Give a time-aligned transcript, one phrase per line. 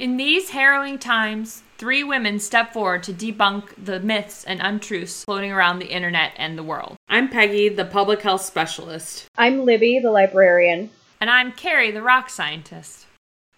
[0.00, 5.52] In these harrowing times, three women step forward to debunk the myths and untruths floating
[5.52, 6.96] around the internet and the world.
[7.06, 9.26] I'm Peggy, the public health specialist.
[9.36, 10.88] I'm Libby, the librarian.
[11.20, 13.08] And I'm Carrie, the rock scientist.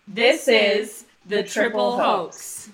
[0.09, 2.71] This is The Triple Hoax.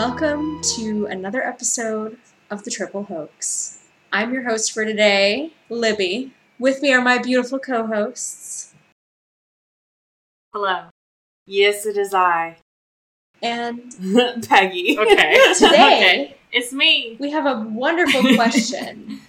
[0.00, 2.16] Welcome to another episode
[2.50, 3.82] of The Triple Hoax.
[4.10, 6.32] I'm your host for today, Libby.
[6.58, 8.72] With me are my beautiful co hosts.
[10.54, 10.84] Hello.
[11.44, 12.56] Yes, it is I.
[13.42, 13.94] And
[14.48, 14.98] Peggy.
[14.98, 15.36] Okay.
[15.58, 16.36] today, Okay.
[16.50, 17.18] It's me.
[17.20, 19.20] we have a wonderful question.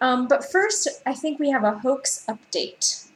[0.00, 3.10] um, but first, I think we have a hoax update.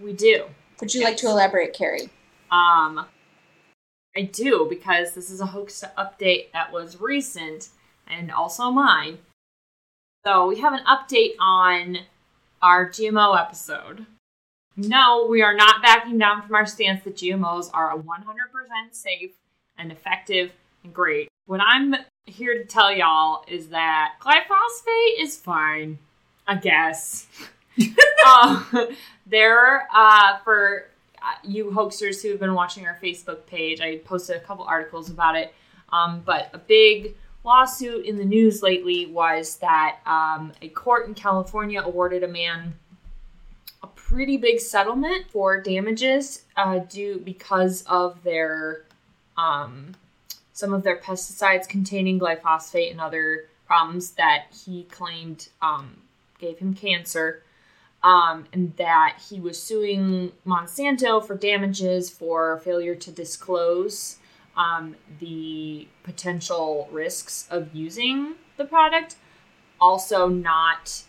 [0.00, 0.44] We do.
[0.80, 2.08] Would you like to elaborate, Carrie?
[2.52, 3.06] Um,
[4.16, 7.68] I do because this is a hoax to update that was recent
[8.08, 9.18] and also mine.
[10.24, 11.98] So we have an update on
[12.62, 14.06] our GMO episode.
[14.74, 18.04] No, we are not backing down from our stance that GMOs are 100%
[18.92, 19.32] safe
[19.76, 21.28] and effective and great.
[21.44, 25.98] What I'm here to tell y'all is that glyphosate is fine,
[26.46, 27.26] I guess.
[28.26, 28.86] uh,
[29.26, 30.88] there, uh, for
[31.42, 35.36] you hoaxers who have been watching our Facebook page, I posted a couple articles about
[35.36, 35.54] it.
[35.92, 41.14] Um, but a big lawsuit in the news lately was that um, a court in
[41.14, 42.74] California awarded a man
[43.82, 48.84] a pretty big settlement for damages uh, due because of their
[49.36, 49.94] um,
[50.52, 55.96] some of their pesticides containing glyphosate and other problems that he claimed um,
[56.38, 57.42] gave him cancer
[58.06, 64.18] um, and that he was suing Monsanto for damages for failure to disclose
[64.56, 69.16] um, the potential risks of using the product.
[69.80, 71.02] Also, not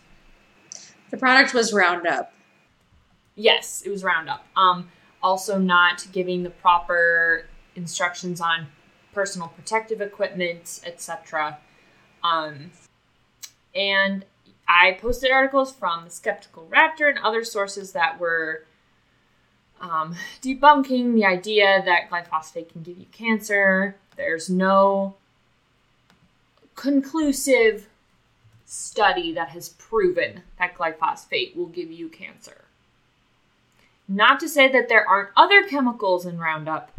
[1.10, 2.32] The product was Roundup.
[3.36, 4.44] yes, it was Roundup.
[4.56, 4.90] Um,
[5.22, 8.66] also, not giving the proper instructions on
[9.12, 11.58] personal protective equipment, etc.
[12.24, 12.72] Um,
[13.72, 14.24] and
[14.68, 18.64] I posted articles from the Skeptical Raptor and other sources that were
[19.80, 23.96] um, debunking the idea that glyphosate can give you cancer.
[24.16, 25.14] There's no
[26.74, 27.88] conclusive
[28.66, 32.64] study that has proven that glyphosate will give you cancer.
[34.06, 36.92] Not to say that there aren't other chemicals in Roundup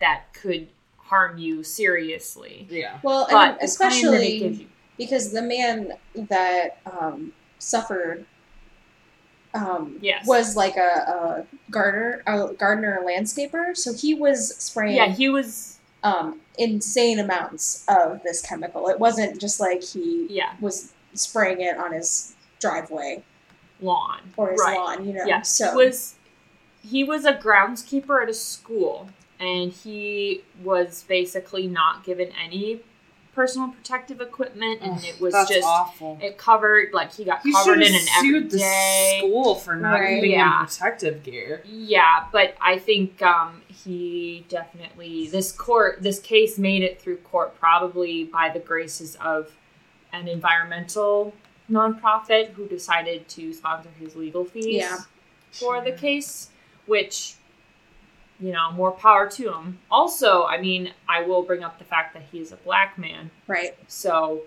[0.00, 0.68] that could
[0.98, 2.98] harm you seriously, Yeah.
[3.02, 4.66] Well, but and the claim that it especially gives you
[4.98, 8.24] because the man that um, suffered
[9.54, 10.26] um, Yes.
[10.26, 13.76] was like a, a gardener, a gardener, a landscaper.
[13.76, 18.88] So he was spraying yeah, he was um, insane amounts of this chemical.
[18.88, 23.22] It wasn't just like he yeah was spraying it on his driveway
[23.80, 24.76] lawn or his right.
[24.76, 25.06] lawn.
[25.06, 26.14] You know, Yeah, so he was
[26.82, 32.80] he was a groundskeeper at a school, and he was basically not given any
[33.34, 36.18] personal protective equipment, and Ugh, it was just awful.
[36.22, 39.18] it covered like he got He covered in an sued the everyday.
[39.18, 40.14] school for not Right.
[40.16, 40.60] giving Yeah.
[40.60, 41.62] him protective gear.
[41.66, 47.58] Yeah, but I think um, he definitely this court this case made it through court
[47.58, 49.50] probably by the graces of
[50.12, 51.34] an environmental
[51.70, 54.98] nonprofit who decided to sponsor his legal fees Yeah.
[55.50, 56.50] for the case,
[56.86, 57.34] which
[58.40, 59.78] you know more power to him.
[59.90, 63.30] Also, I mean, I will bring up the fact that he is a black man,
[63.46, 63.74] right.
[63.88, 64.42] so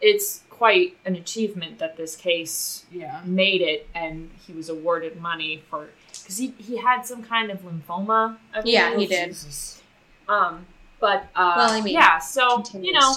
[0.00, 3.20] it's quite an achievement that this case Yeah.
[3.24, 7.60] made it and he was awarded money for because he, he had some kind of
[7.62, 9.28] lymphoma I Yeah, he did.
[9.28, 9.82] Jesus.
[10.28, 10.66] um
[11.00, 13.12] but uh Well, I mean, yeah so you know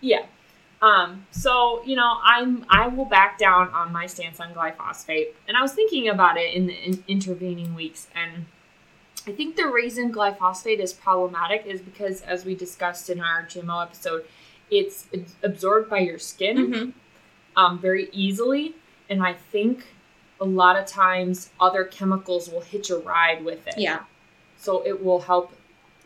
[0.00, 0.26] yeah
[0.84, 5.56] um so you know i'm i will back down on my stance on glyphosate and
[5.56, 8.44] i was thinking about it in the in intervening weeks and
[9.26, 13.82] i think the reason glyphosate is problematic is because as we discussed in our gmo
[13.82, 14.24] episode
[14.70, 15.06] it's
[15.42, 16.92] absorbed by your skin Mhm.
[17.56, 18.74] um, very easily.
[19.10, 19.84] And I think
[20.40, 23.74] a lot of times other chemicals will hitch a ride with it.
[23.76, 24.00] Yeah.
[24.56, 25.52] So it will help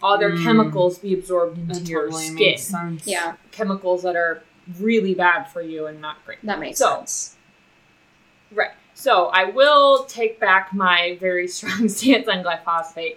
[0.03, 0.43] other Mm.
[0.43, 2.35] chemicals be absorbed into That your totally skin.
[2.35, 3.07] makes sense.
[3.07, 3.37] Yeah.
[3.53, 4.43] Chemicals that are
[4.81, 6.39] really bad for you and not great.
[6.45, 7.37] That makes So- sense.
[8.53, 8.71] Right.
[8.95, 13.17] So I will take back my very strong stance on glyphosate,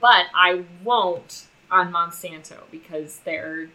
[0.00, 3.68] but I won't on Monsanto because they're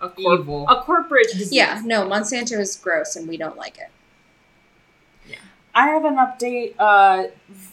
[0.00, 0.66] a, corp- Evil.
[0.68, 1.52] a corporate disease.
[1.52, 3.88] Yeah, no, Monsanto is gross and we don't like it.
[5.72, 7.28] I have an update, uh,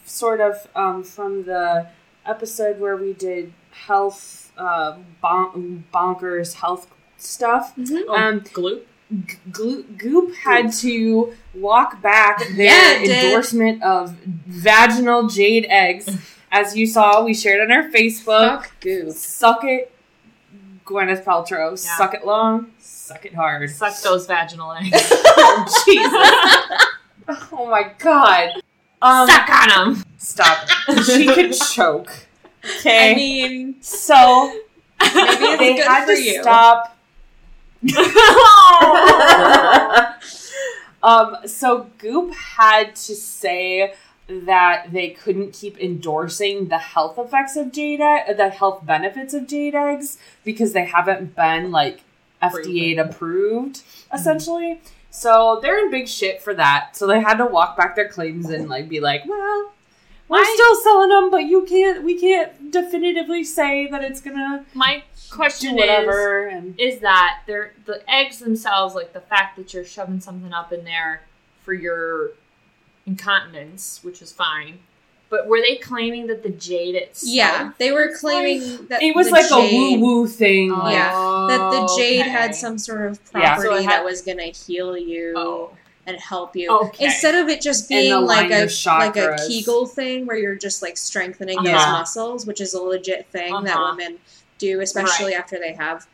[0.06, 1.88] sort of um, from the
[2.28, 6.88] episode where we did health, uh, bon- bonkers health
[7.18, 7.76] stuff.
[7.76, 8.10] Mm-hmm.
[8.10, 8.82] Um, Gloop.
[9.26, 13.26] G- Glo- Goop had to walk back Yeah, their it did.
[13.26, 14.12] endorsement of
[14.48, 16.10] vaginal jade eggs.
[16.52, 18.62] As you saw, we shared on our Facebook.
[18.64, 19.12] Fuck Goop.
[19.12, 19.94] Suck it,
[20.86, 21.72] Gwyneth Paltrow.
[21.72, 21.98] Yeah.
[21.98, 23.70] Suck it long, suck it hard.
[23.70, 24.92] Suck those vaginal eggs.
[25.14, 27.48] oh, Jesus.
[27.54, 28.62] oh my god.
[29.02, 30.04] Um, Suck on them.
[30.18, 30.68] Stop.
[31.06, 32.12] she could choke.
[32.80, 33.12] Okay.
[33.12, 34.52] I mean, so
[35.00, 36.42] maybe it's they good had for to you.
[36.42, 36.97] stop
[41.04, 43.94] um, so Goop had to say
[44.28, 49.48] that they couldn't keep endorsing the health effects of jade egg, the health benefits of
[49.48, 52.02] jade eggs because they haven't been like
[52.42, 53.82] FDA approved,
[54.14, 54.82] essentially.
[55.10, 56.96] So they're in big shit for that.
[56.96, 59.72] So they had to walk back their claims and like be like, well,
[60.28, 62.04] we're I- still selling them, but you can't.
[62.04, 66.48] We can't definitively say that it's gonna My do question whatever.
[66.48, 70.54] and is: Is that they're the eggs themselves, like the fact that you're shoving something
[70.54, 71.22] up in there
[71.64, 72.32] for your
[73.06, 74.80] incontinence, which is fine.
[75.30, 77.34] But were they claiming that the jade itself?
[77.36, 80.72] Yeah, they were claiming that it was the like jade- a woo woo thing.
[80.72, 82.30] Oh, like- Yeah, that the jade okay.
[82.30, 83.56] had some sort of Yeah.
[83.56, 85.72] property So had- that was gonna heal you Oh.
[86.06, 87.06] and help you Okay.
[87.06, 89.36] instead of it just being like a like a.
[89.46, 91.92] Kegel thing where you're just like strengthening those Uh-huh.
[91.92, 93.96] muscles, which is a legit thing that Uh-huh.
[93.98, 94.20] women
[94.58, 95.40] do, especially Right.
[95.40, 96.08] after they have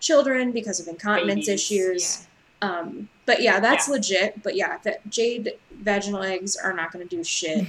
[0.00, 2.26] children because of incontinence Babies, issues.
[2.62, 3.94] Um, but yeah, that's Yeah.
[3.94, 4.42] legit.
[4.42, 7.64] But yeah, that jade vaginal eggs are not going to do shit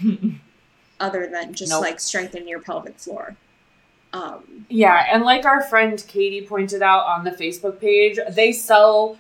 [1.00, 1.82] other than just Nope.
[1.82, 3.36] like strengthen your pelvic floor.
[4.14, 9.18] Um, Yeah, and like our friend Katie pointed out on the Facebook page, they sell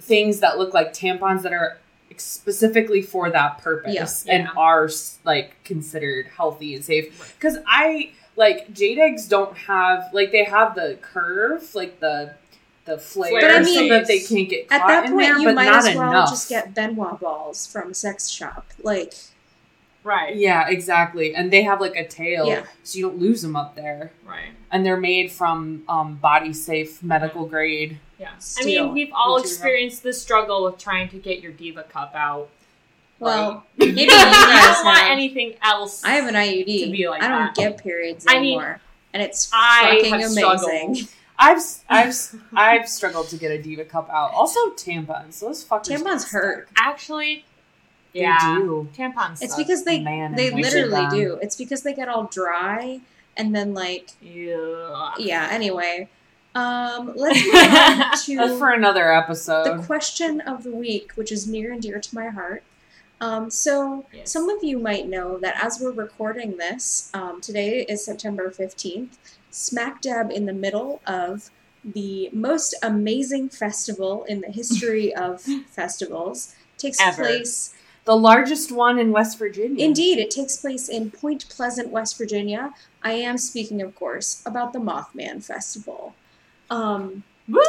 [0.00, 1.78] things that look like tampons that are
[2.16, 4.34] specifically for that purpose Yeah.
[4.34, 4.88] and are
[5.24, 7.34] like considered healthy and safe.
[7.38, 12.34] Because I like jade eggs don't have like they have the curve, like the
[12.86, 15.26] the flare, But I so mean, that they can't get caught at that in point,
[15.26, 16.30] there, you but might not as well enough.
[16.30, 18.66] just get Ben Wa balls from a sex shop.
[18.82, 19.12] Like,
[20.04, 20.34] Right.
[20.36, 21.34] yeah, exactly.
[21.34, 22.64] And they have like a tail, Yeah.
[22.84, 24.12] so you don't lose them up there.
[24.24, 24.52] Right.
[24.70, 27.98] And they're made from um, body safe medical grade.
[28.18, 28.30] Yeah.
[28.58, 32.48] I mean, we've all experienced the struggle with trying to get your diva cup out.
[33.20, 33.62] Well, Right?
[33.78, 36.04] maybe you you don't want anything else.
[36.04, 36.84] I have an IUD.
[36.86, 37.54] to be like I don't that.
[37.54, 38.80] get periods I mean, anymore,
[39.12, 40.94] and it's I fucking have amazing.
[40.94, 40.98] struggled.
[41.40, 42.16] I've I've
[42.54, 44.32] I've struggled to get a diva cup out.
[44.34, 45.40] Also tampons.
[45.40, 46.68] Those fuckers Tampons hurt.
[46.76, 47.44] Actually,
[48.12, 48.56] They yeah.
[48.58, 48.88] do.
[48.96, 49.40] Tampons.
[49.42, 49.58] It's suck.
[49.58, 51.38] because they Man, they literally do.
[51.42, 53.00] It's because they get all dry
[53.36, 55.12] and then like Yeah.
[55.18, 55.48] yeah.
[55.52, 56.08] Anyway,
[56.56, 59.78] um, let's move on That's to for another episode.
[59.78, 62.64] the question of the week, which is near and dear to my heart.
[63.20, 64.30] Um, so, Yes.
[64.32, 69.18] some of you might know that as we're recording this, um, today is September 15th,
[69.50, 71.50] smack dab in the middle of
[71.84, 76.54] the most amazing festival in the history of festivals.
[76.76, 77.22] Takes Ever.
[77.24, 77.74] place,
[78.04, 79.84] the largest one in West Virginia.
[79.84, 82.72] indeed, it takes place in Point Pleasant, West Virginia.
[83.02, 86.14] I am speaking, of course, about the Mothman Festival.
[86.70, 87.60] Um, Woo!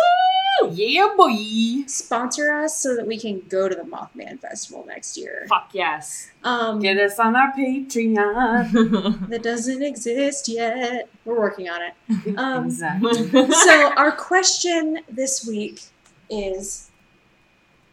[0.71, 1.83] Yeah, boy.
[1.87, 5.45] sponsor us so that we can go to the Mothman Festival next year.
[5.47, 6.31] Fuck yes.
[6.43, 9.27] Um, Get us on our Patreon.
[9.29, 11.09] that doesn't exist yet.
[11.25, 11.93] We're working on it.
[12.37, 13.29] Um, exactly.
[13.51, 15.81] so our question this week
[16.29, 16.89] is,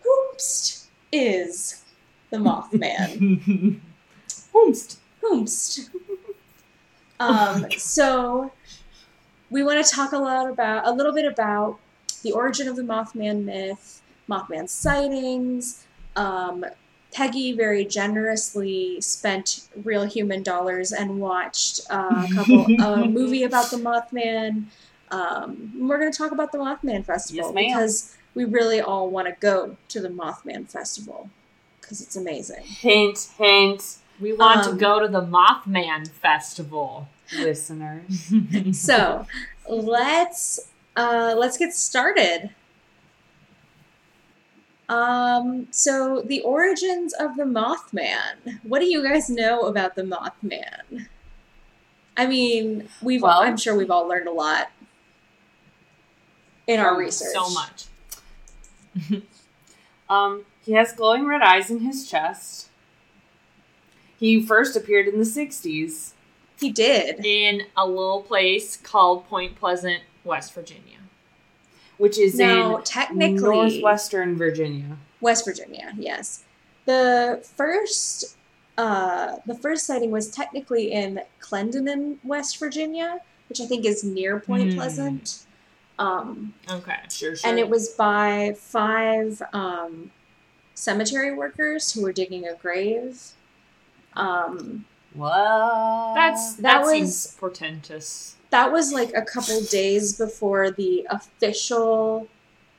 [0.04, 1.84] whomst is
[2.30, 3.80] the Mothman?
[4.52, 4.96] Whomst.
[5.22, 5.90] whomst?
[7.20, 8.52] Um, so
[9.50, 11.78] we want to talk a lot about a little bit about
[12.26, 15.84] the origin of the Mothman myth, Mothman sightings.
[16.16, 16.64] Um,
[17.12, 23.70] Peggy very generously spent real human dollars and watched uh, a couple a movie about
[23.70, 24.64] the Mothman.
[25.10, 29.28] Um, we're going to talk about the Mothman Festival Yes, because we really all want
[29.28, 31.30] to go to the Mothman Festival
[31.80, 32.64] because it's amazing.
[32.64, 37.08] hint, hint, We want Um, to go to the Mothman Festival.
[37.38, 38.32] listeners.
[38.72, 39.26] so
[39.68, 40.60] let's
[40.96, 42.50] uh, let's get started.
[44.88, 48.60] Um, so the origins of the Mothman.
[48.62, 51.08] What do you guys know about the Mothman?
[52.16, 54.70] I mean, we've Well- I'm sure we've all learned a lot
[56.66, 57.32] in our research.
[57.34, 57.84] So much.
[60.08, 62.68] Um, he has glowing red eyes in his chest.
[64.20, 66.12] He first appeared in the 60s.
[66.60, 67.26] He did.
[67.26, 70.98] In a little place called Point Pleasant, West Virginia.
[71.98, 74.98] which is Now, in technically, northwestern Virginia.
[75.22, 76.44] West Virginia, yes.
[76.84, 78.36] The first,
[78.76, 84.38] uh, the first sighting was technically in Clendenin, West Virginia, which I think is near
[84.40, 84.76] Point Hmm.
[84.78, 85.46] Pleasant.
[85.98, 86.98] Um, Okay.
[87.10, 87.48] Sure, sure.
[87.48, 90.10] and it was by five um,
[90.74, 93.22] cemetery workers who were digging a grave.
[94.14, 96.14] Um, what?
[96.14, 98.35] That's That that, was- seems portentous.
[98.50, 102.28] That was like a couple days before the official,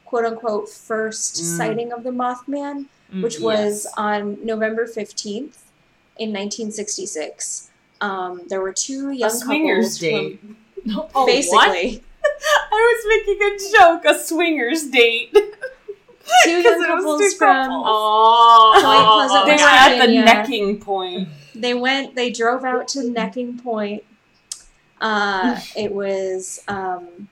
[0.06, 1.58] quote unquote, first Mm.
[1.58, 3.24] sighting of the Mothman, Mm.
[3.24, 3.42] which yes.
[3.42, 5.58] was on November 15th
[6.18, 7.70] in 1966.
[8.02, 10.40] Um, there were two young a swingers couples date.
[10.86, 12.04] from Oh, basically
[12.72, 15.32] I was making a joke, a swingers date.
[16.44, 17.86] two young couples two from couples.
[17.88, 21.28] Oh, Point Pleasant, they were at the necking point.
[21.56, 24.04] they went they drove out to necking point
[25.02, 27.28] uh it was um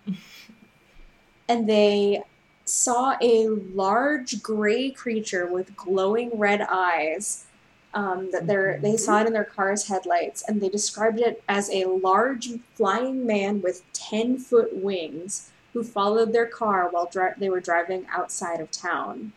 [1.47, 2.23] and they
[2.65, 7.45] saw a large gray creature with glowing red eyes
[7.93, 11.69] um, that they're, they saw it in their car's headlights and they described it as
[11.69, 17.49] a large flying man with 10 foot wings who followed their car while dri- they
[17.49, 19.31] were driving outside of town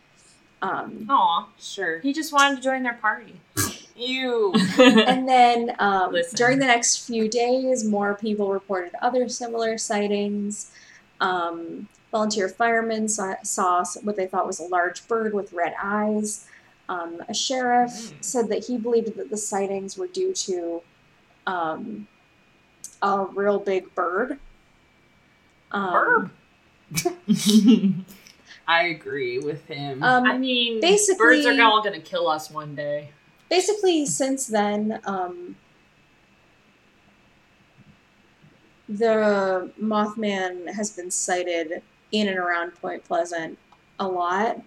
[0.61, 1.99] um, Aw, Sure.
[1.99, 3.39] he just wanted to join their party.
[3.99, 4.53] You.
[4.79, 10.71] and then um, during the next few days, more people reported other similar sightings.
[11.19, 16.45] Um, volunteer firemen saw, saw what they thought was a large bird with red eyes.
[16.87, 18.23] Um, a sheriff Mm.
[18.23, 20.81] said that he believed that the sightings were due to
[21.45, 22.07] um,
[23.01, 24.39] a real big bird.
[25.71, 26.31] Um,
[28.67, 30.01] I agree with him.
[30.03, 33.11] Um, I mean, basically- birds are all gonna kill us one day.
[33.49, 35.55] Basically since then um,
[38.87, 43.57] the mothman has been sighted in and around point pleasant
[43.99, 44.61] a lot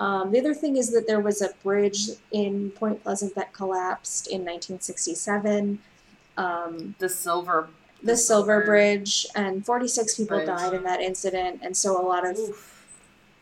[0.00, 4.26] um, the other thing is that there was a bridge in point pleasant that collapsed
[4.26, 5.78] in 1967
[6.36, 7.68] um, the silver.
[8.02, 10.46] the silver bridge and 46 people Bridge.
[10.46, 12.84] died in that incident and so a lot of Oof.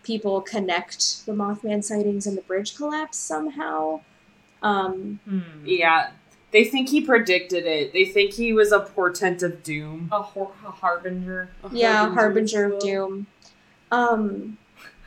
[0.02, 4.00] people connect the mothman sightings and the bridge collapse somehow
[4.62, 5.40] um, Hmm.
[5.66, 6.10] Yeah.
[6.52, 7.92] They think he predicted it.
[7.92, 10.08] They think he was a portent of doom.
[10.10, 11.50] A, hor- a harbinger.
[11.62, 13.26] A yeah harbinger as of doom
[13.92, 14.58] um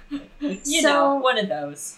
[0.39, 1.97] You So- know, one of those.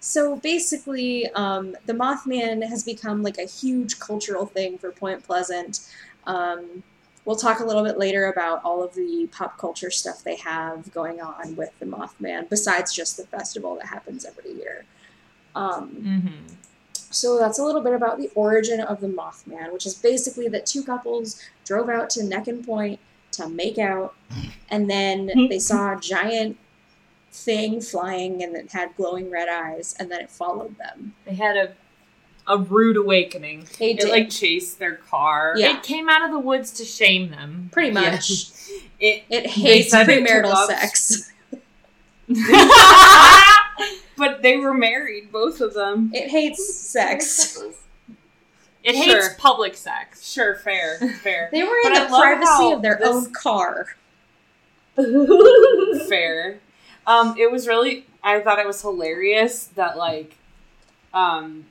[0.00, 5.80] so basically um the mothman has become like a huge cultural thing for point pleasant
[6.26, 6.82] um
[7.24, 10.92] we'll talk a little bit later about all of the pop culture stuff they have
[10.92, 14.84] going on with the mothman besides just the festival that happens every year
[15.56, 16.54] um Mm-hmm.
[17.10, 20.66] So that's a little bit about the origin of the Mothman, which is basically that
[20.66, 22.98] two couples drove out to Neckin Point
[23.32, 24.14] to make out,
[24.70, 26.58] and then they saw a giant
[27.32, 31.14] thing flying and it had glowing red eyes, and then it followed them.
[31.24, 31.72] They had a
[32.48, 33.66] a rude awakening.
[33.78, 35.54] They It did like chased their car.
[35.56, 35.76] Yeah.
[35.78, 37.70] It came out of the woods to shame them.
[37.72, 38.10] pretty Yeah.
[38.12, 38.52] much.
[39.00, 41.30] It It hates said it premarital up- sex.
[44.16, 46.10] but they were married, both of them.
[46.14, 47.58] It hates sex.
[48.82, 49.34] It hates Sure.
[49.38, 50.30] public sex.
[50.30, 51.48] Sure, fair, fair.
[51.52, 53.86] They were in But I the love privacy how of their this- own car.
[56.08, 56.60] fair.
[57.06, 60.34] Um, it was really I thought it was hilarious that like
[61.14, 61.66] um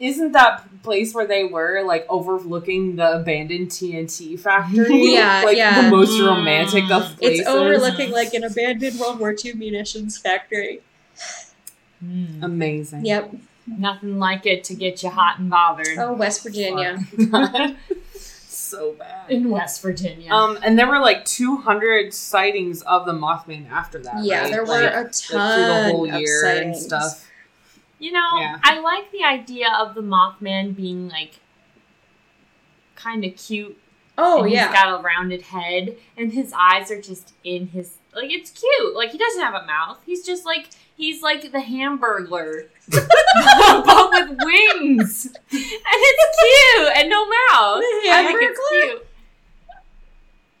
[0.00, 5.02] isn't that place where they were like overlooking the abandoned TNT factory?
[5.12, 5.82] Yeah, like yeah.
[5.82, 6.26] the most Mm.
[6.26, 7.40] romantic of places.
[7.40, 10.80] It's overlooking like an abandoned World War II munitions factory.
[12.00, 12.42] Hmm.
[12.42, 13.04] Amazing.
[13.04, 13.34] Yep.
[13.66, 15.96] Nothing like it to get you hot and bothered.
[15.98, 16.98] Oh, West Virginia.
[18.14, 19.30] so bad.
[19.30, 20.32] In West Virginia.
[20.32, 24.24] Um, and there were like 200 sightings of the Mothman after that.
[24.24, 24.50] Yeah, right?
[24.50, 26.82] there Like, were a like, ton through the whole of year and sightings.
[26.84, 27.29] stuff.
[28.00, 28.58] You know, yeah.
[28.64, 31.38] I like the idea of the Mothman being like
[32.96, 33.78] kind of cute.
[34.18, 34.66] Oh and yeah.
[34.66, 37.96] He's got a rounded head, and his eyes are just in his.
[38.14, 38.94] Like, it's cute.
[38.96, 39.98] Like, he doesn't have a mouth.
[40.04, 40.68] He's just like.
[40.96, 47.80] He's like the Hamburglar, but with wings, and it's cute and no mouth.
[47.82, 48.90] I think it's Hamburglar?
[48.90, 49.06] cute.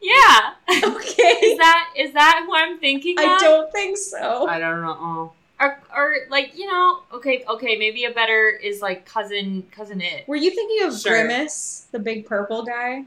[0.02, 0.54] Yeah,
[0.96, 1.22] Okay.
[1.46, 3.40] is that is that who I'm thinking I of?
[3.40, 4.46] don't think so.
[4.48, 5.34] I don't know.
[5.60, 10.26] Or, or like you know, okay, okay, maybe a better is like cousin Cousin Itt.
[10.26, 11.12] Were you thinking of Sure.
[11.12, 13.04] Grimace, the big purple guy?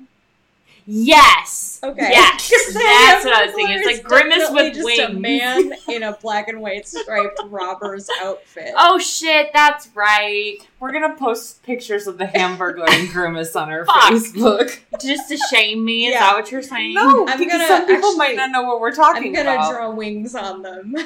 [0.86, 1.79] Yes.
[1.81, 2.10] Okay.
[2.12, 2.50] Yes.
[2.51, 3.77] 'Cause the That's what I was thinking.
[3.77, 5.00] It's like Grimace definitely with just wings.
[5.00, 8.74] a man in a black and white striped robber's outfit.
[8.77, 10.57] Oh shit, that's right.
[10.81, 13.95] We're gonna post pictures of the Hamburglar and Grimace on our Fuck.
[14.12, 14.77] Facebook.
[15.01, 16.19] Just to shame me, is Yeah.
[16.19, 16.95] that what you're saying?
[16.95, 19.39] No, I'm because gonna some people actually- might not know what we're talking about.
[19.39, 19.72] I'm gonna about.
[19.72, 20.95] draw wings on them.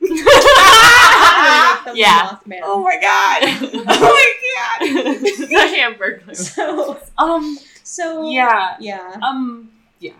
[1.94, 2.28] Yeah.
[2.28, 2.60] Mothman.
[2.62, 3.42] Oh my god!
[3.88, 5.20] Oh my god!
[5.48, 6.36] the Hamburglar.
[6.54, 7.58] So, Um.
[7.82, 8.76] so Yeah.
[8.78, 9.16] yeah.
[9.22, 9.70] Um.
[9.98, 10.12] Yeah.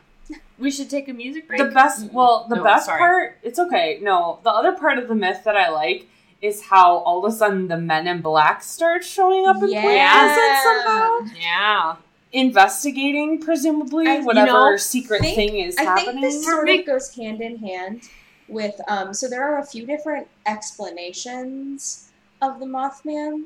[0.59, 1.59] We should take a music break.
[1.59, 2.11] The best.
[2.13, 2.99] Well, the No, best sorry.
[2.99, 3.37] part.
[3.43, 3.99] It's okay.
[4.03, 6.07] No, the other part of the myth that I like
[6.41, 10.63] is how all of a sudden the Men in Black start showing up in Yeah.
[10.63, 11.97] Somehow, Yeah.
[12.33, 16.07] investigating presumably I- you whatever know, secret think- thing is I happening.
[16.07, 18.03] think this sort of goes hand in hand
[18.49, 22.11] with um so there are a few different explanations
[22.43, 23.45] of the Mothman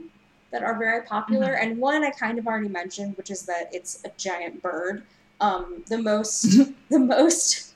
[0.51, 4.03] that are very popular and one I kind of already mentioned which is that it's
[4.05, 5.03] a giant bird.
[5.41, 6.43] Um the most
[6.89, 7.75] the most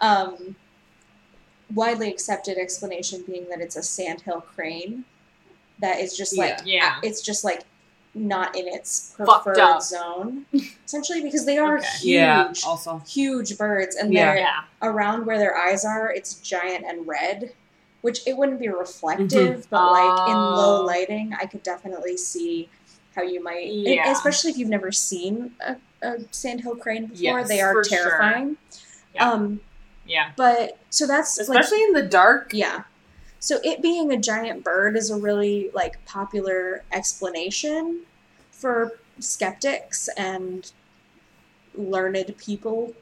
[0.00, 0.56] um
[1.74, 5.04] widely accepted explanation being that it's a sandhill crane
[5.80, 6.96] that is just like Yeah.
[7.02, 7.64] it's just like
[8.14, 9.82] not in its preferred up.
[9.82, 10.46] zone
[10.84, 11.86] essentially because they are Okay.
[12.00, 12.52] huge yeah.
[12.66, 13.02] Also.
[13.06, 14.26] huge birds and Yeah.
[14.26, 14.60] they're Yeah.
[14.82, 17.52] around where their eyes are it's giant and red
[18.02, 20.54] which it wouldn't be reflective but like in Oh.
[20.56, 22.68] low lighting i could definitely see
[23.16, 24.12] how you might and Yeah.
[24.12, 27.98] especially if you've never seen a, a sandhill crane before Yes, they are for sure.
[27.98, 28.56] terrifying
[29.14, 29.30] Yeah.
[29.30, 29.60] um
[30.06, 30.30] Yeah.
[30.36, 32.52] but so that's like Especially in the dark.
[32.52, 32.82] yeah.
[33.44, 38.00] So it being a giant bird is a really like popular explanation
[38.50, 40.72] for skeptics and
[41.74, 42.94] learned people.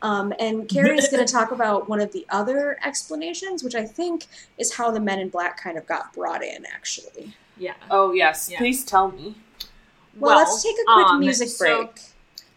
[0.00, 4.28] Um, and is going to talk about one of the other explanations, which I think
[4.56, 7.34] is how the Men in Black kind of got brought in, actually.
[7.58, 7.74] Yeah.
[7.90, 8.48] Oh yes.
[8.50, 8.56] Yeah.
[8.60, 9.34] Please tell me.
[10.18, 12.00] Well, let's take a quick um, music so- break,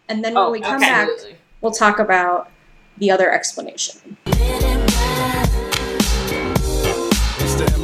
[0.08, 0.86] and then when Oh, we come okay.
[0.86, 1.38] back, absolutely.
[1.60, 2.50] we'll talk about
[2.98, 4.15] the other explanation.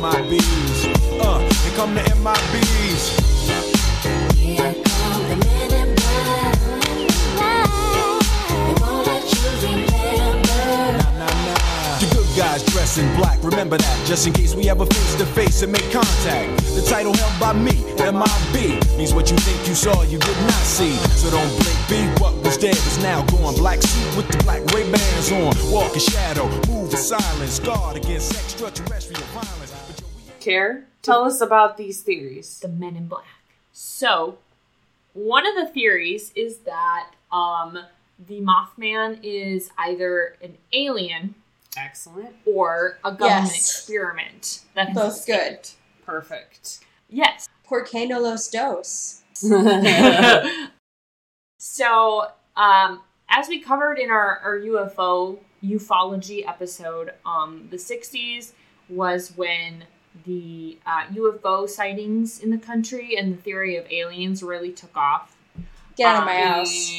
[0.01, 1.21] The MIBs.
[1.21, 3.21] Uh, here come the MIBs.
[10.97, 11.99] Nah, nah, nah.
[11.99, 14.07] The good guys dress in black, remember that.
[14.07, 16.57] Just in case we ever face to face and make contact.
[16.73, 20.63] The title held by me, MIB, means what you think you saw, you did not
[20.65, 20.95] see.
[21.13, 23.53] So don't blink, be what was dead is now gone.
[23.53, 25.53] Black suit with the black Ray Bans on.
[25.71, 29.70] Walk in shadow, move in silence, guard against extraterrestrial violence.
[30.41, 30.85] Care.
[31.01, 32.59] Tell us about these theories.
[32.59, 33.25] the Men in Black.
[33.71, 34.37] So,
[35.13, 37.77] one of the theories is that um,
[38.27, 41.35] the Mothman is either an alien
[41.77, 42.35] Excellent.
[42.45, 43.55] or a government Yes.
[43.57, 44.61] experiment.
[44.75, 45.69] That has Both good.
[46.05, 46.79] Perfect.
[47.09, 47.47] Yes.
[47.63, 49.21] Por qué no los dos?
[51.57, 58.51] so, um, as we covered in our, our UFO ufology episode, um, the 60s
[58.89, 59.85] was when
[60.25, 65.35] the uh, UFO sightings in the country and the theory of aliens really took off.
[65.95, 66.91] Get out of my Um, house.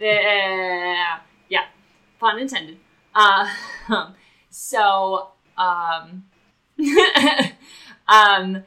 [0.00, 1.64] Uh, yeah,
[2.20, 2.78] pun intended.
[3.14, 3.48] Uh,
[4.50, 6.24] so, um,
[8.08, 8.62] um,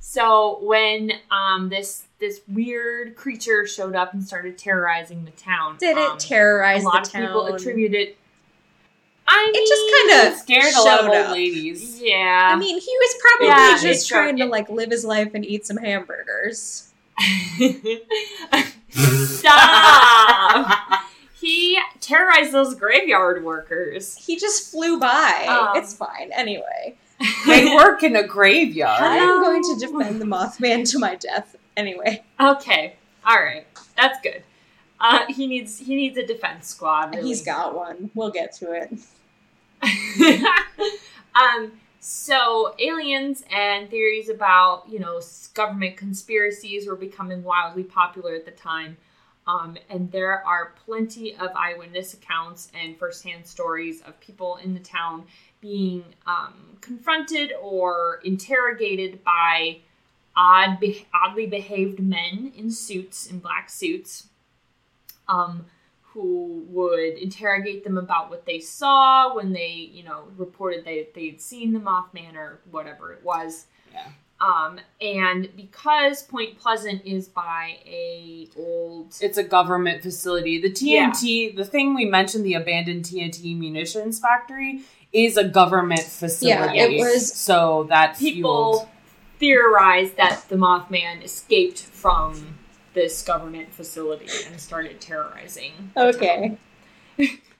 [0.00, 5.96] so when um this this weird creature showed up and started terrorizing the town, Did
[5.96, 7.22] um, it terrorize a lot of town?
[7.22, 8.18] people attribute it.
[9.26, 11.32] I mean, It just kind of Scared a lot of showed old up.
[11.32, 12.00] ladies.
[12.02, 12.50] yeah.
[12.52, 14.18] I mean, he was probably Yeah, just it's true.
[14.18, 16.90] trying to like live his life and eat some hamburgers.
[19.34, 21.00] Stop.
[21.40, 24.14] he terrorized those graveyard workers.
[24.16, 25.46] He just flew by.
[25.48, 26.30] Um, it's fine.
[26.32, 26.96] Anyway,
[27.46, 29.00] they work in a graveyard.
[29.00, 31.56] I'm going to defend the Mothman to my death.
[31.76, 32.94] Anyway, Okay,
[33.26, 34.43] all right, that's good.
[35.04, 37.14] Uh, he needs he needs a defense squad.
[37.14, 37.28] Really.
[37.28, 38.10] he's got one.
[38.14, 38.90] We'll get to it.
[41.34, 45.20] um, so aliens and theories about you know
[45.52, 48.96] government conspiracies were becoming wildly popular at the time.
[49.46, 54.80] Um, and there are plenty of eyewitness accounts and firsthand stories of people in the
[54.80, 55.24] town
[55.60, 59.80] being um, confronted or interrogated by
[60.34, 64.28] odd, be- oddly behaved men in suits, in black suits,
[65.28, 65.66] um,
[66.02, 71.40] who would interrogate them about what they saw when they, you know, reported they they'd
[71.40, 73.66] seen the Mothman or whatever it was.
[73.92, 74.06] Yeah.
[74.40, 80.60] Um, and because Point Pleasant is by a old It's a government facility.
[80.60, 84.82] The TNT, the thing we mentioned, the abandoned TNT munitions factory,
[85.12, 86.78] is a government facility.
[86.78, 88.88] Yeah, it was- so that people fueled
[89.38, 92.58] theorized that the Mothman escaped from
[92.94, 96.56] this government facility and started terrorizing Okay.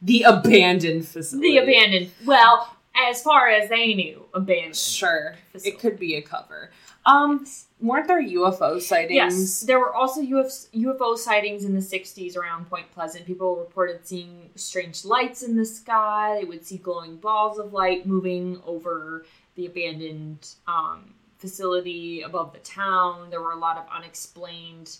[0.02, 1.50] the abandoned facility.
[1.52, 2.10] the abandoned.
[2.24, 4.76] Well, as far as they knew, abandoned.
[4.76, 5.76] Sure, Facility.
[5.76, 6.70] it could be a cover.
[7.06, 7.44] Um,
[7.80, 9.14] weren't there UFO sightings?
[9.16, 13.26] Yes, there were also UF- UFO sightings in the 60s around Point Pleasant.
[13.26, 16.38] People reported seeing strange lights in the sky.
[16.40, 22.58] They would see glowing balls of light moving over the abandoned um, facility above the
[22.60, 23.28] town.
[23.28, 24.96] There were a lot of unexplained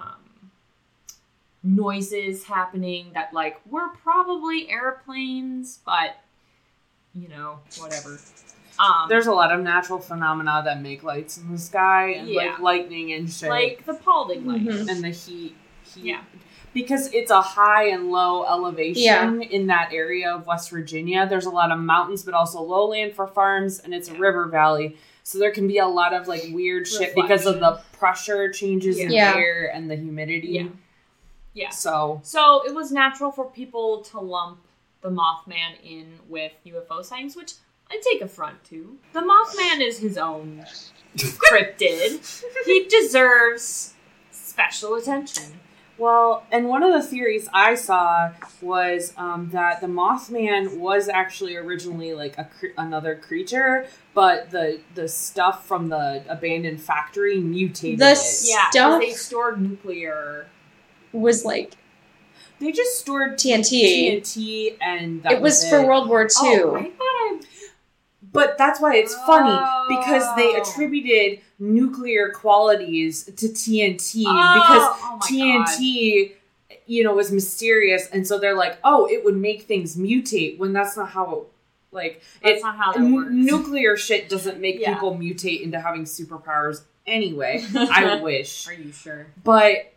[0.00, 0.50] um,
[1.62, 6.16] noises happening that, like, were probably airplanes, but
[7.14, 8.18] you know, whatever.
[8.78, 12.42] Um, There's a lot of natural phenomena that make lights in the sky and Yeah.
[12.52, 13.48] like lightning and shit.
[13.50, 14.60] like the Paulding light.
[14.62, 14.88] Mhm.
[14.88, 16.04] and the heat, heat.
[16.04, 16.20] Yeah.
[16.74, 19.32] Because it's a high and low elevation Yeah.
[19.50, 21.26] in that area of West Virginia.
[21.26, 24.96] There's a lot of mountains, but also lowland for farms, and it's a river valley.
[25.24, 28.98] So there can be a lot of like weird shit because of the pressure changes
[28.98, 29.32] in Yeah.
[29.32, 30.48] the air and the humidity.
[30.48, 30.68] Yeah.
[31.54, 31.70] Yeah.
[31.70, 34.60] So So it was natural for people to lump
[35.00, 37.54] the Mothman in with UFO sightings, which
[37.90, 38.98] I take affront to.
[39.12, 40.64] The Mothman is his own
[41.16, 42.44] cryptid.
[42.66, 43.94] he deserves
[44.30, 45.60] special attention.
[45.96, 48.30] Well, and one of the theories I saw
[48.60, 53.86] was um, that the Mothman was actually originally like a cre- another creature,
[54.18, 58.18] but the the stuff from the abandoned factory mutated The it.
[58.44, 60.48] Yeah, 'cause Stuff- they stored nuclear.
[61.12, 61.74] Was like
[62.58, 63.70] They just stored TNT.
[64.20, 65.86] TNT, and that it was for it.
[65.86, 66.28] World War II.
[66.40, 67.40] Oh, I thought I.
[68.32, 69.56] But that's why it's funny
[69.88, 70.62] because they Oh.
[70.62, 76.32] attributed nuclear qualities to TNT Oh, because oh, oh my TNT,
[76.86, 80.72] you know, was mysterious, and so they're like, oh, it would make things mutate when
[80.72, 81.42] that's not how it.
[81.90, 83.30] Like That's it, not how that works.
[83.32, 84.94] nuclear shit doesn't make Yeah.
[84.94, 87.64] people mutate into having superpowers anyway.
[87.74, 89.26] I wish, Are you sure?
[89.42, 89.92] but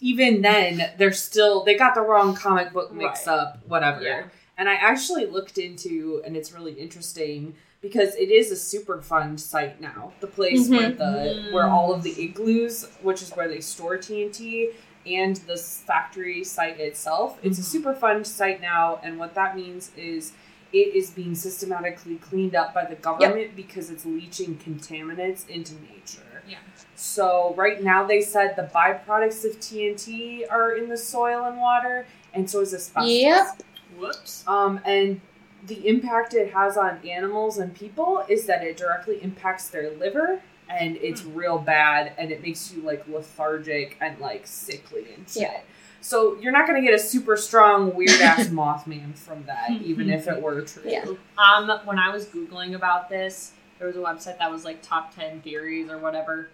[0.00, 3.34] even then, they're still they got the wrong comic book mix Right.
[3.38, 3.58] up.
[3.68, 4.02] Whatever.
[4.02, 4.22] Yeah.
[4.56, 9.80] And I actually looked into, and it's really interesting because it is a Superfund site
[9.80, 10.12] now.
[10.20, 10.96] The place where Mhm.
[10.98, 14.70] the where all of the igloos, which is where they store TNT,
[15.06, 17.82] and the factory site itself, it's a Mhm.
[18.00, 19.00] Superfund site now.
[19.02, 20.32] And what that means is
[20.74, 26.42] it is being systematically cleaned up by the government because it's leaching contaminants into nature.
[26.48, 26.58] Yeah.
[26.96, 32.06] So right now they said the byproducts of TNT are in the soil and water,
[32.34, 33.08] and so is asbestos.
[33.08, 33.62] Yep.
[33.98, 34.44] Whoops.
[34.48, 35.20] Um, and
[35.64, 40.42] the impact it has on animals and people is that it directly impacts their liver,
[40.68, 45.42] and it's real bad, and it makes you like lethargic and like sickly and shit.
[45.42, 45.60] Yeah.
[46.04, 50.28] So you're not gonna get a super strong weird ass Mothman from that, even if
[50.28, 50.82] it were true.
[50.84, 51.06] Yeah.
[51.38, 55.14] Um, when I was googling about this, there was a website that was like top
[55.14, 56.50] ten theories or whatever,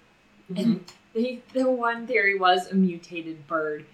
[0.52, 0.62] Mhm.
[0.62, 0.84] and
[1.14, 3.86] they, the one theory was a mutated bird.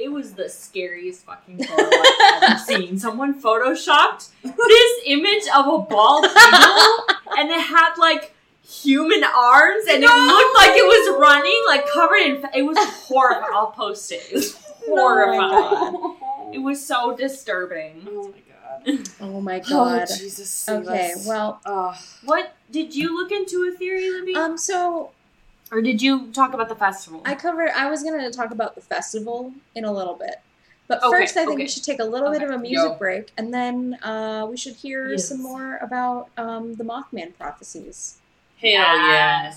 [0.00, 2.98] It was the scariest fucking photo I've ever seen.
[2.98, 7.04] Someone photoshopped this image of a bald eagle,
[7.38, 8.34] and it had like
[8.68, 12.40] human arms, and it looked like it was running, like covered in.
[12.40, 13.46] fa- It was horrible.
[13.54, 14.26] I'll post it.
[14.30, 14.54] It was
[14.86, 16.16] horrifying.
[16.52, 18.06] It was so disturbing.
[18.08, 19.08] Oh my god.
[19.20, 20.06] Oh my Oh god.
[20.06, 20.68] Jesus.
[20.68, 21.26] okay, us.
[21.26, 21.96] well, Ugh.
[22.24, 25.10] What did you look into a theory, Libby, um, so
[25.72, 27.22] or did you talk about the festival?
[27.24, 27.70] I covered.
[27.74, 30.36] I was gonna talk about the festival in a little bit,
[30.86, 31.62] but Okay, first I think okay.
[31.64, 32.94] we should take a little bit of a music Yo.
[32.94, 35.28] break, and then uh, we should hear Yes.
[35.28, 38.18] some more about um, the Mothman prophecies.
[38.60, 39.52] Hell yeah.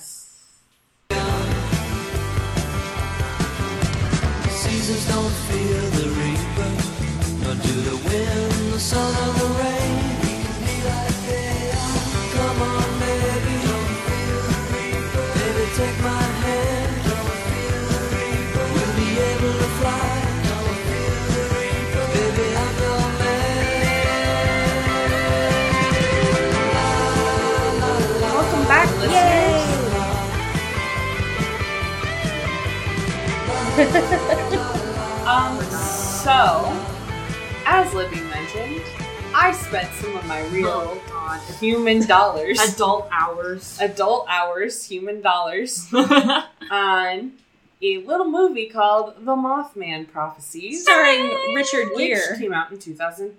[4.88, 6.72] Don't fear the reaper,
[7.44, 10.00] nor do the wind, the sun, or the rain.
[10.24, 12.00] We can be like they are.
[12.36, 15.26] Come on, baby, don't fear the reaper.
[15.36, 18.66] Baby, take my hand, don't fear the reaper.
[18.74, 20.10] We'll be able to fly,
[20.48, 22.06] don't fear the reaper.
[22.16, 23.92] Baby, I'm your man.
[28.22, 28.90] Welcome back,
[33.78, 34.44] listeners.
[36.38, 36.86] so,
[37.66, 38.84] as Libby mentioned,
[39.34, 43.78] I spent some of my real Oh, human dollars, Adult hours.
[43.82, 45.92] adult hours, human dollars,
[46.72, 47.34] on
[47.82, 52.38] a little movie called The Mothman Prophecies, Starring Richard which Gere.
[52.38, 53.36] came out in 2000.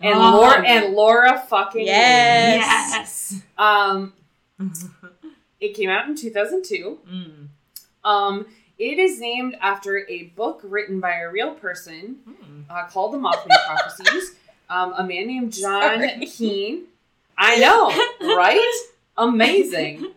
[0.00, 0.32] And Oh.
[0.40, 3.32] Laura and Laura fucking Yes.
[3.32, 3.42] yes.
[3.56, 4.12] Um,
[5.60, 6.98] it came out in 2002.
[7.08, 7.48] Mm.
[8.08, 8.46] Um,
[8.78, 12.64] it is named after a book written by a real person Mm.
[12.70, 14.34] uh, called The Mothman Prophecies.
[14.70, 16.82] Um, a man named John Sorry.
[17.36, 17.90] I know,
[18.36, 18.72] right?
[19.16, 20.06] Amazing.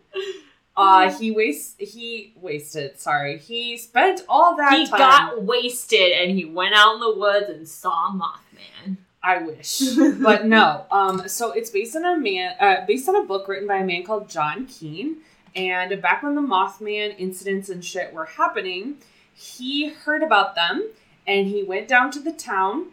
[0.78, 3.00] Uh, he waste he wasted.
[3.00, 5.00] Sorry, he spent all that He time.
[5.00, 8.98] got wasted and he went out in the woods and saw Mothman.
[9.24, 9.82] I wish,
[10.22, 10.86] but no.
[10.92, 13.86] Um, so it's based on a man, uh, based on a book written by a
[13.86, 15.18] man called John Keene.
[15.56, 18.98] And back when the Mothman incidents and shit were happening,
[19.34, 20.90] he heard about them
[21.26, 22.88] and he went down to the town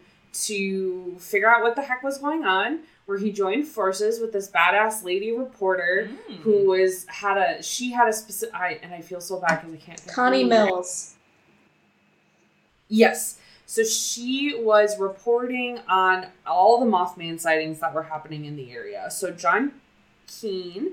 [0.44, 2.80] to figure out what the heck was going on.
[3.06, 6.36] Where he joined forces with this badass lady reporter Mm.
[6.38, 9.74] who was had a she had a specific I, and I feel so bad because
[9.74, 10.00] I can't.
[10.00, 10.48] think Connie her.
[10.48, 11.14] Mills.
[12.88, 13.38] Yes.
[13.66, 19.10] So she was reporting on all the Mothman sightings that were happening in the area.
[19.10, 19.72] So John
[20.26, 20.92] Keen,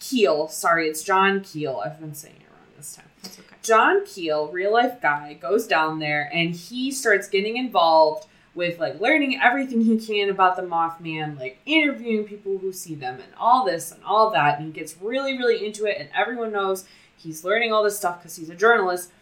[0.00, 1.82] Keel, sorry, it's John Keel.
[1.84, 3.06] I've been saying it wrong this time.
[3.22, 3.56] That's okay.
[3.62, 9.00] John Keel, real life guy, goes down there and he starts getting involved with like
[9.00, 13.64] learning everything he can about the Mothman, like interviewing people who see them and all
[13.64, 14.58] this and all that.
[14.58, 16.84] And he gets really, really into it, and everyone knows
[17.16, 19.12] he's learning all this stuff because he's a journalist.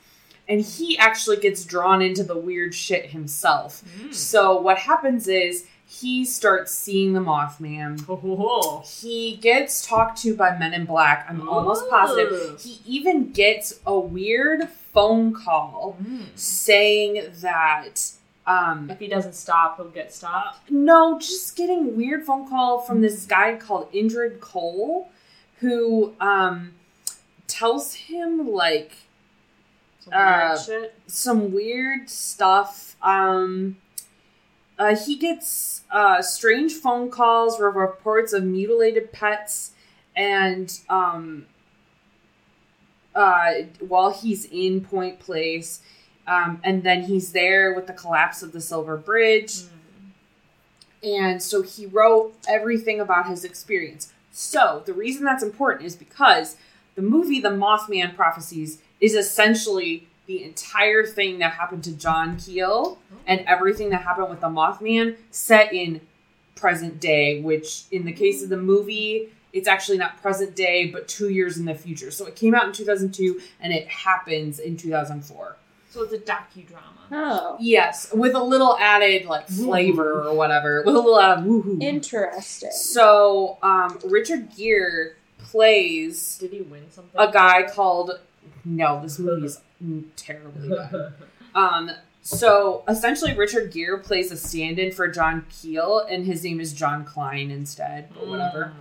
[0.48, 3.82] And he actually gets drawn into the weird shit himself.
[3.98, 4.14] Mm.
[4.14, 8.04] So what happens is he starts seeing the Mothman.
[8.08, 8.82] Oh.
[8.84, 11.24] He gets talked to by Men in Black.
[11.28, 12.60] I'm almost positive.
[12.60, 16.24] He even gets a weird phone call Mm.
[16.34, 18.10] saying that
[18.46, 20.70] um If he doesn't stop, he'll get stopped.
[20.70, 25.06] no, just getting weird phone call from this guy called Indrid Cold
[25.60, 26.72] who um
[27.46, 28.92] tells him like
[30.00, 30.94] Some Uh, weird shit.
[31.06, 32.96] some weird stuff.
[33.02, 33.76] Um,
[34.78, 39.72] uh, he gets uh, strange phone calls reports of mutilated pets,
[40.14, 41.46] and um,
[43.14, 45.80] uh, while he's in Point Place,
[46.26, 49.62] um, and then he's there with the collapse of the Silver Bridge.
[51.02, 54.12] And so he wrote everything about his experience.
[54.32, 56.56] So the reason that's important is because
[56.94, 62.98] the movie The Mothman Prophecies is essentially the entire thing that happened to John Keel
[63.26, 66.00] and everything that happened with the Mothman set in
[66.54, 71.06] present day, which in the case of the movie, it's actually not present day, but
[71.08, 72.10] two years in the future.
[72.10, 75.56] So it came out in 2002 and it happens in 2004.
[75.90, 76.82] So it's a docudrama.
[77.12, 81.80] Oh, Yes, with a little added like flavor or whatever, with a little added woohoo.
[81.82, 82.70] interesting.
[82.72, 87.18] So, um, Richard Gere plays Did he win something?
[87.18, 88.18] a guy called.
[88.64, 89.60] No, this movie is
[90.16, 91.12] terribly bad.
[91.54, 91.90] Um,
[92.22, 97.04] so essentially, Richard Gere plays a stand-in for John Keel, and his name is John
[97.04, 98.72] Klein instead, or whatever.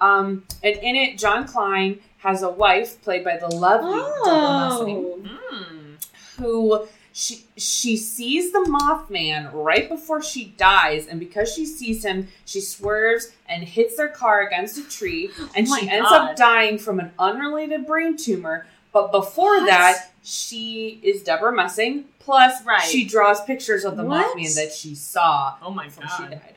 [0.00, 4.96] Um, and in it, John Klein has a wife played by the lovely Debra Messing
[4.96, 5.20] Oh,
[5.52, 6.06] Mm.
[6.38, 12.28] who she she sees the Mothman right before she dies, and because she sees him,
[12.44, 16.76] she swerves and hits their car against a tree, and Oh she ends up dying
[16.78, 18.66] from an unrelated brain tumor.
[18.96, 19.66] But before What?
[19.66, 22.06] that, she is Debra Messing.
[22.18, 22.80] Plus, Right.
[22.80, 24.34] she draws pictures of the What?
[24.34, 26.30] Mothman that she saw Oh my before she god.
[26.30, 26.54] died.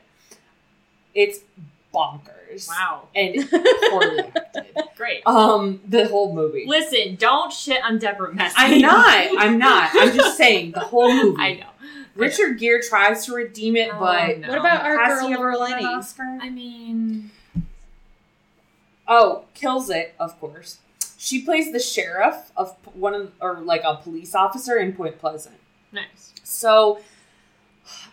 [1.14, 1.40] It's
[1.92, 2.66] bonkers.
[2.66, 3.08] Wow.
[3.14, 3.46] And
[3.90, 4.74] poorly acted.
[4.96, 5.22] Great.
[5.26, 6.64] Um, the whole movie.
[6.66, 8.54] Listen, don't shit on Debra Messing.
[8.56, 9.28] I'm not.
[9.38, 9.90] I'm not.
[9.92, 11.42] I'm just saying the whole movie.
[11.42, 11.66] I know.
[12.14, 14.48] Richard Gere tries to redeem it, Oh, but no.
[14.48, 15.84] what about our has girl Laura Linney?
[15.84, 17.30] I mean,
[19.06, 20.78] Oh, kills it, of course.
[21.22, 25.56] She plays the sheriff of one of, or like a police officer in Point Pleasant.
[25.92, 26.32] nice.
[26.44, 27.00] So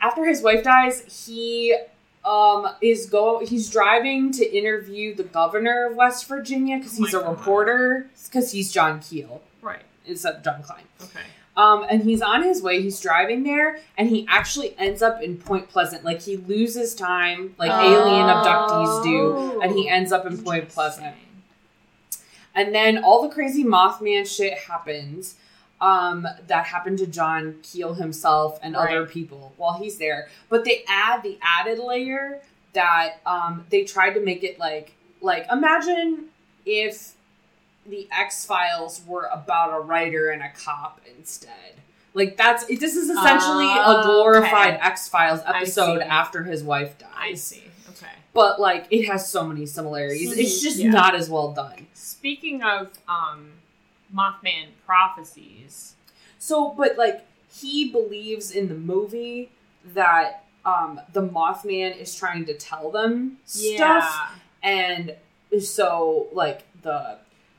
[0.01, 1.75] after his wife dies, he
[2.25, 7.13] um is go he's driving to interview the governor of West Virginia because Oh he's
[7.13, 7.29] a God.
[7.39, 9.83] reporter because he's John Keel Right.
[10.05, 10.83] instead of John Klein.
[11.01, 11.21] Okay.
[11.55, 12.81] Um, and he's on his way.
[12.83, 16.03] He's driving there, and he actually ends up in Point Pleasant.
[16.03, 21.15] Like he loses time, like alien abductees do, and he ends up in Point Pleasant.
[22.57, 25.35] And then all the crazy Mothman shit happens.
[25.79, 30.27] Um, that happened to John Keel himself and other people while he's there.
[30.49, 32.41] But they add the added layer
[32.73, 36.25] that um, they tried to make it like like imagine
[36.65, 37.13] if
[37.85, 41.75] the X Files were about a writer and a cop instead.
[42.15, 44.81] Like that's it, this is essentially a Oh, glorified okay.
[44.81, 47.09] X Files episode after his wife dies.
[47.15, 47.63] I see.
[48.38, 50.32] But like it has so many similarities.
[50.38, 50.91] It's just Yeah.
[50.91, 51.88] not as well done.
[51.95, 53.54] Speaking of um,
[54.15, 55.95] Mothman prophecies,
[56.38, 59.50] So, but like he believes in the movie
[59.95, 64.06] that um the Mothman is trying to tell them stuff,
[64.62, 65.15] and
[65.60, 67.17] so like the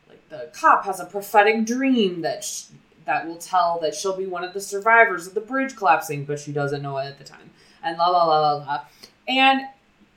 [0.08, 2.66] like the cop has a prophetic dream that sh-
[3.04, 6.38] that will tell that she'll be one of the survivors of the bridge collapsing, but
[6.38, 7.50] she doesn't know it at the time,
[7.82, 8.80] and la la la la la,
[9.26, 9.62] and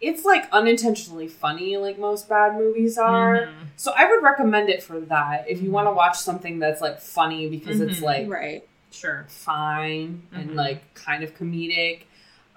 [0.01, 3.37] it's like unintentionally funny, like most bad movies are.
[3.47, 3.53] Mhm.
[3.77, 6.99] So I would recommend it for that if you want to watch something that's like
[6.99, 8.03] funny because it's Mhm.
[8.03, 8.67] like right.
[8.93, 9.25] Sure.
[9.29, 10.55] fine and Mhm.
[10.55, 12.01] like kind of comedic.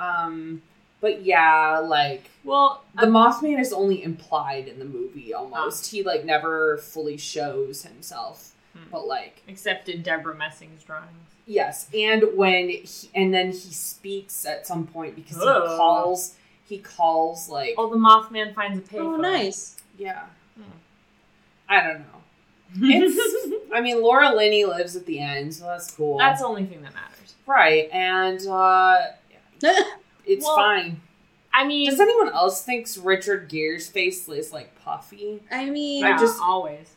[0.00, 0.62] Um,
[1.00, 5.90] but yeah, like Well, the um, Mothman is only implied in the movie almost.
[5.90, 8.50] He like never fully shows himself.
[8.72, 8.90] hmm.
[8.90, 11.28] but like Except in Debra Messing's drawings.
[11.46, 15.44] yes, and when he, and then he speaks at some point because he
[15.76, 16.34] calls
[16.66, 19.00] he calls like Oh, the Mothman finds a payphone.
[19.00, 19.76] Oh, nice.
[19.98, 20.24] yeah.
[20.56, 20.62] Hmm.
[21.68, 22.06] I don't know.
[22.76, 26.18] It's I mean Laura Linney lives at the end, so that's cool.
[26.18, 27.34] That's the only thing that matters.
[27.46, 28.98] right, and uh
[30.26, 31.00] it's Well, fine.
[31.52, 35.40] I mean, Does anyone else thinks Richard Gere's face is like puffy?
[35.52, 36.88] I mean, yeah, I just- always.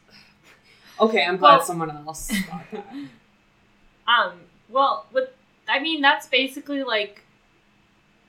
[0.99, 2.86] Okay, I'm glad Well- someone else thought that.
[4.08, 4.32] Um,
[4.69, 5.30] well, with
[5.69, 7.21] I mean that's basically like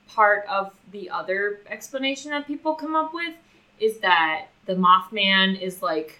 [0.09, 3.33] part of the other explanation that people come up with
[3.79, 6.19] is that the Mothman is like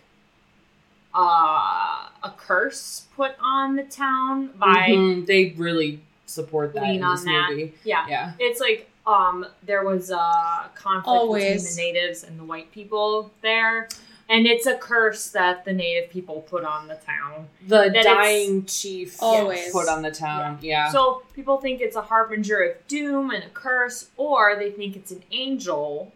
[1.13, 7.23] uh, a curse put on the town by Mhm, They really support that in this
[7.23, 7.47] that.
[7.49, 7.73] movie.
[7.83, 8.05] yeah.
[8.07, 8.33] Yeah.
[8.39, 11.63] It's like um there was a conflict Always.
[11.75, 13.89] between the natives and the white people there.
[14.29, 17.47] And it's a curse that the native people put on the town.
[17.67, 19.71] The it's- dying chief Always.
[19.71, 20.59] put on the town.
[20.61, 20.91] Yeah.
[20.91, 25.09] So people think it's a harbinger of doom and a curse, or they think it's
[25.11, 26.13] an angel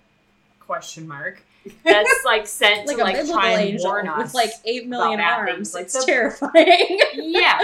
[0.60, 1.44] question mark
[1.84, 5.20] that's like sent like to a like try and warn us with like eight million
[5.20, 5.74] arms.
[5.74, 7.00] like it's the- terrifying.
[7.16, 7.60] yeah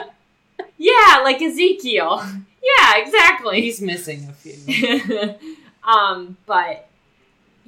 [0.78, 2.22] yeah like ezekiel
[2.64, 5.36] yeah exactly He's missing a few.
[5.84, 6.89] um but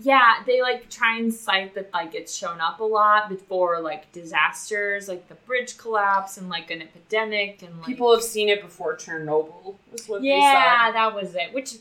[0.01, 4.11] yeah they like try and cite that like it's shown up a lot before like
[4.11, 8.61] disasters like the bridge collapse and like an epidemic and like People have seen it
[8.61, 11.75] before Chernobyl, was what yeah that was it which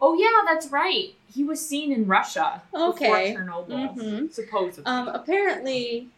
[0.00, 3.32] oh yeah that's right he was seen in russia Okay.
[3.34, 4.32] before chernobyl Mhm.
[4.32, 6.08] supposedly Um, apparently,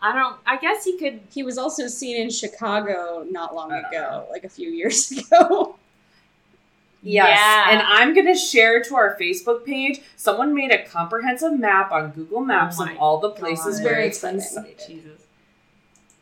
[0.00, 3.80] i don't i guess he could he was also seen in Chicago not long I
[3.82, 5.77] don't ago, like a few years ago.
[7.08, 7.26] They saw.
[7.26, 7.38] Yes.
[7.38, 7.70] Yeah.
[7.70, 10.00] And I'm going to share to our Facebook page.
[10.16, 13.84] Someone made a comprehensive map on Google Maps Oh of all the places God.
[13.84, 14.74] where Very it's been exciting.
[14.78, 14.86] sighted.
[14.86, 15.22] jesus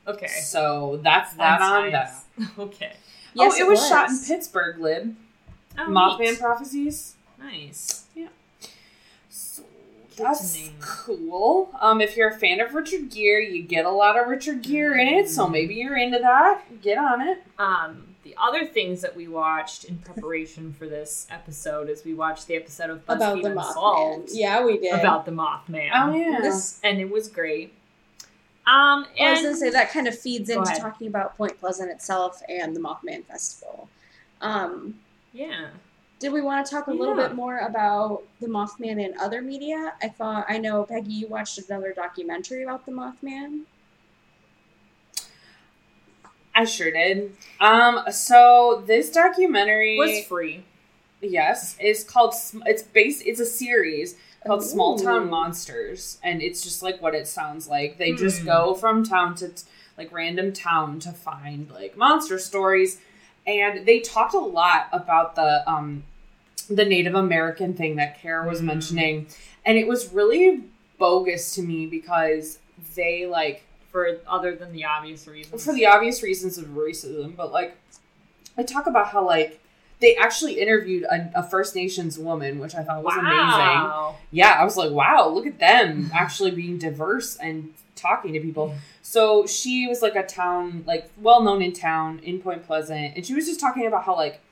[0.09, 2.21] okay So that's that That's on nice.
[2.39, 2.49] that.
[2.59, 2.93] okay
[3.35, 5.15] Yes, oh, it, was, shot in Pittsburgh, Lib.
[5.79, 6.39] oh, Mothman neat.
[6.39, 7.15] Prophecies.
[7.39, 8.29] nice Yeah.
[9.29, 9.63] So
[10.17, 11.69] that's cool.
[11.79, 14.99] Um, if you're a fan of Richard Gere, you get a lot of Richard Gere
[15.03, 15.51] in it, so Mm.
[15.53, 16.81] maybe you're into that.
[16.81, 17.43] Get on it.
[17.59, 22.49] Um, the other things that we watched in preparation for this episode is we watched
[22.49, 24.33] the episode of BuzzFeed about the Unsolved Mothman.
[24.33, 24.95] Yeah, we did.
[24.99, 25.91] about the Mothman.
[25.95, 26.41] Oh yeah.
[26.43, 27.73] This, and it was great.
[28.67, 30.81] Um, I was gonna say that kind of feeds into ahead.
[30.81, 33.89] talking about Point Pleasant itself and the Mothman Festival.
[34.41, 34.97] Um,
[35.33, 35.69] yeah,
[36.19, 39.93] did we want to talk a little bit more about the Mothman in other media?
[40.03, 43.61] I thought I know Peggy, you watched another documentary about the Mothman.
[46.57, 47.37] I sure did.
[47.61, 50.65] Um, so this documentary was free.
[51.21, 52.35] yes it's called.
[52.35, 53.23] Sm- It's based.
[53.27, 54.17] It's a series
[54.47, 57.99] called Small Town Monsters, and it's just like what it sounds like.
[57.99, 58.47] They just Hmm.
[58.47, 59.63] go from town to t-
[59.99, 63.01] like random town to find like monster stories,
[63.47, 66.05] and they talked a lot about the um
[66.71, 68.67] the Native American thing that Kara was Hmm.
[68.67, 69.27] mentioning,
[69.65, 70.63] and it was really
[70.99, 72.59] bogus to me because
[72.95, 73.63] they like
[73.97, 75.65] For other than the obvious reasons.
[75.65, 77.79] for the obvious reasons of racism, but like
[78.59, 79.59] I talk about how like
[80.01, 84.19] they actually interviewed a, a First Nations woman, which I thought was amazing.
[84.33, 88.75] Yeah, I was like, wow, look at them actually being diverse and talking to people.
[89.01, 93.25] So she was like a town, like well known in town in Point Pleasant, and
[93.25, 94.43] she was just talking about how like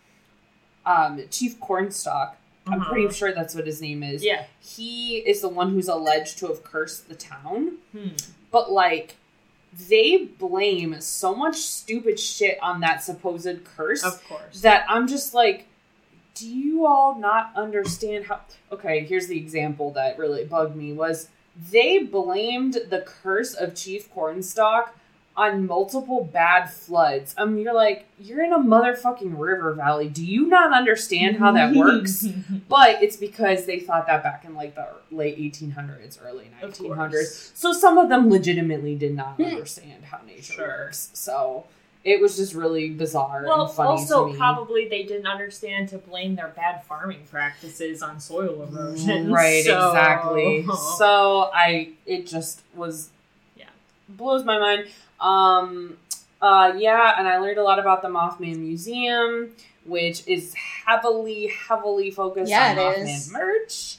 [0.87, 2.37] um, Chief Cornstalk.
[2.67, 2.93] I'm Uh-huh.
[2.93, 4.25] pretty sure that's what his name is.
[4.25, 4.45] Yeah.
[4.59, 8.09] He is the one who's alleged to have cursed the town Hmm.
[8.51, 9.17] but like
[9.89, 14.61] they blame so much stupid shit on that supposed curse Of course.
[14.61, 15.67] that I'm just like,
[16.35, 18.41] do you all not understand how?
[18.73, 21.29] Okay, here's the example that really bugged me was
[21.71, 24.97] they blamed the curse of Chief Cornstalk
[25.37, 27.35] on multiple bad floods.
[27.37, 30.09] Mean, you're like, you're in a motherfucking river valley.
[30.09, 32.27] Do you not understand how that works?
[32.69, 37.51] But it's because they thought that back in like the late 1800s, early 1900s.
[37.55, 39.45] So some of them legitimately did not Hmm.
[39.45, 40.67] understand how nature Sure.
[40.69, 41.11] works.
[41.15, 41.65] So
[42.05, 44.39] it was just really bizarre Well, and funny also to me.
[44.39, 49.33] probably they didn't understand to blame their bad farming practices on soil erosion.
[49.33, 50.67] Right, so- exactly.
[50.99, 53.11] So I it just was.
[54.09, 54.89] Blows my mind.
[55.21, 55.97] Um
[56.43, 59.51] uh yeah, and I learned a lot about the Mothman Museum,
[59.85, 63.33] which is heavily, heavily focused Yeah, on it Mothman is.
[63.33, 63.97] merch.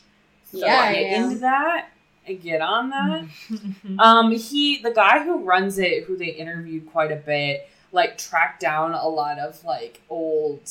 [0.52, 1.24] So Yeah, I get yeah.
[1.26, 1.90] into that.
[2.28, 3.26] I get on that.
[4.00, 8.62] Um, he, the guy who runs it, who they interviewed quite a bit, like tracked
[8.62, 10.62] down a lot of like old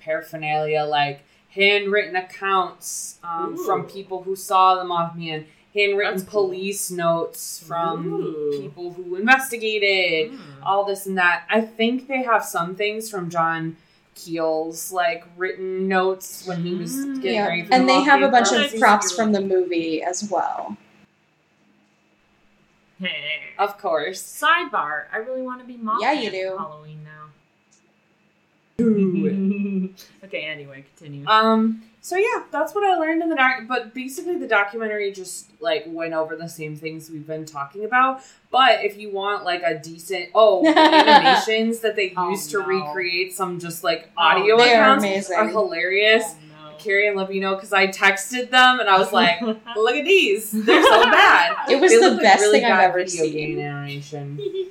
[0.00, 1.20] paraphernalia, like
[1.50, 5.44] handwritten accounts um, from people who saw the Mothman,
[5.76, 6.46] handwritten cool.
[6.46, 8.60] police notes from Ooh.
[8.60, 10.38] people who investigated Mm.
[10.64, 11.44] all this and that.
[11.50, 13.76] I think they have some things from John
[14.14, 17.20] Keel's like written notes when he was Mm.
[17.22, 20.02] getting Yeah, ready for and the they have a bunch of props from the movie
[20.02, 20.76] as well.
[22.98, 23.40] Hey.
[23.58, 24.22] Of course.
[24.22, 25.04] Sidebar.
[25.12, 26.56] I really want to be Mothman Yeah, you do.
[26.58, 27.12] Halloween now.
[30.24, 31.26] Okay, anyway, continue.
[31.26, 31.82] Um.
[32.06, 33.62] So yeah, that's what I learned in the doc.
[33.66, 38.20] But basically, the documentary just like went over the same things we've been talking about.
[38.52, 42.60] But if you want like a decent oh the animations that they Oh, used to
[42.60, 42.66] no.
[42.66, 45.36] recreate some just like Oh, audio are accounts amazing.
[45.36, 46.22] are hilarious.
[46.28, 46.76] Oh, no.
[46.78, 49.40] Carrie and let me know because I texted them and I was like,
[49.76, 52.70] "Look at these, they're so bad." It was They the look like best really thing
[52.70, 53.32] I've ever video seen.
[53.32, 54.38] game animation.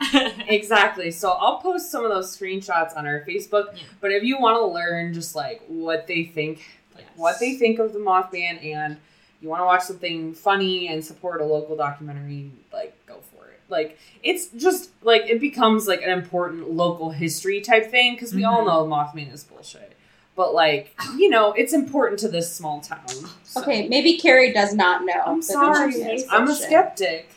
[0.48, 1.10] Exactly.
[1.10, 3.74] So I'll post some of those screenshots on our Facebook.
[3.76, 3.82] Yeah.
[4.00, 6.62] But if you want to learn just like what they think,
[6.94, 7.16] like Yes.
[7.16, 8.96] what they think of the Mothman, and
[9.40, 13.60] you want to watch something funny and support a local documentary, like go for it.
[13.68, 18.44] Like it's just like it becomes like an important local history type thing because we
[18.44, 18.66] all Mhm.
[18.66, 19.92] know Mothman is bullshit.
[20.36, 23.06] But like you know, it's important to this small town.
[23.44, 25.22] so- Okay, maybe Carrie does not know.
[25.26, 26.24] I'm sorry.
[26.30, 27.28] I'm a skeptic.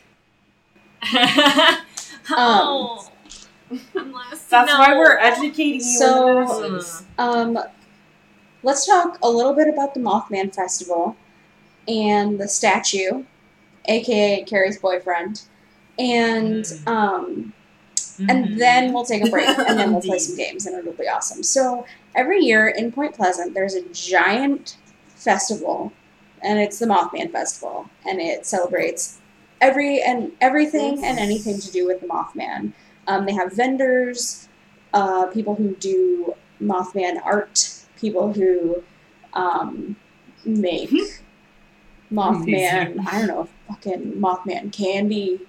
[2.32, 3.10] oh,
[3.70, 3.80] I'm
[4.32, 7.04] That's to why we're educating you So- in the masses.
[7.18, 7.60] Um,
[8.64, 11.16] let's talk a little bit about the Mothman Festival
[11.88, 13.24] and the statue,
[13.86, 15.42] aka Carrie's boyfriend,
[16.00, 16.88] and Mm.
[16.88, 17.54] um,
[18.18, 18.26] Mhm.
[18.32, 21.08] and then we'll take a break and then we'll play some games and it'll be
[21.08, 21.44] awesome.
[21.44, 24.76] So every year in Point Pleasant, there's a giant
[25.16, 25.92] festival,
[26.42, 29.18] and it's the Mothman Festival, and it celebrates
[29.62, 32.74] every and everything and anything to do with the Mothman.
[33.08, 34.48] Um, they have vendors,
[34.94, 38.84] uh, people who do Mothman art, people who
[39.34, 39.96] um,
[40.46, 40.92] make
[42.12, 42.44] Mothman.
[42.44, 43.00] Amazing.
[43.08, 45.42] I don't know, fucking Mothman candy.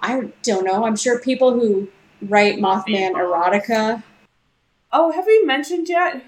[0.00, 0.84] I don't know.
[0.84, 1.88] I'm sure people who
[2.22, 4.02] write Mothman erotica.
[4.92, 6.22] Oh, have we mentioned yet?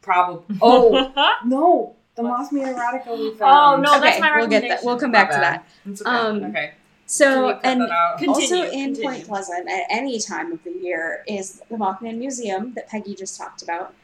[0.00, 0.56] Probably.
[0.60, 1.12] Oh
[1.44, 3.40] no, the Mothman erotica we found.
[3.40, 3.82] Oh, found.
[3.82, 4.00] no.
[4.00, 4.84] that's okay, my we'll get that.
[4.84, 5.66] We'll come back to that.
[5.86, 6.10] It's okay.
[6.10, 6.72] Um, okay.
[7.06, 8.18] So and that out?
[8.18, 9.02] Continue, also in continue.
[9.02, 13.36] Point Pleasant at any time of the year is the Mothman Museum that Peggy just
[13.38, 13.94] talked about.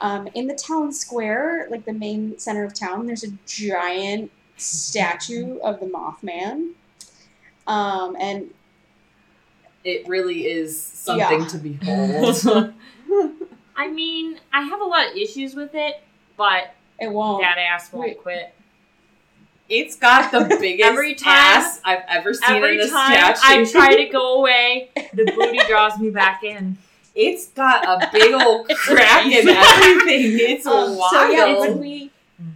[0.00, 5.58] Um, in the town square, like the main center of town, there's a giant statue
[5.58, 6.72] of the Mothman.
[7.66, 8.50] Um, and
[9.84, 11.46] It really is something Yeah.
[11.46, 12.74] to behold.
[13.76, 16.02] I mean, I have a lot of issues with it,
[16.36, 17.42] but it won't.
[17.42, 18.22] that ass won't Wait.
[18.22, 18.54] quit.
[19.68, 23.40] it's got the biggest Every time- ass I've ever seen Every in a time statue.
[23.42, 26.78] I try to go away, the booty draws me back in.
[27.14, 30.38] It's got a big old crack in everything.
[30.38, 31.10] It's Um, wild.
[31.10, 32.10] so yeah, when we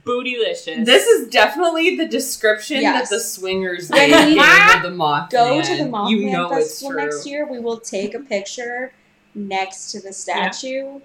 [0.05, 0.84] Bootylicious.
[0.84, 3.09] this is definitely the description Yes.
[3.09, 5.30] that the swingers gave of the Mothman.
[5.30, 8.93] go to the Mothman you know Festival next year, we will take a picture
[9.34, 11.01] next to the statue,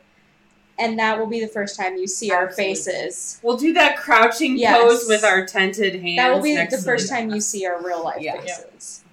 [0.77, 3.39] and that will be the first time you see our faces.
[3.43, 4.81] We'll do that crouching Yes.
[4.81, 6.17] pose with our tented hands.
[6.17, 8.39] That will be next the first time you see our real life Yeah.
[8.41, 9.03] faces.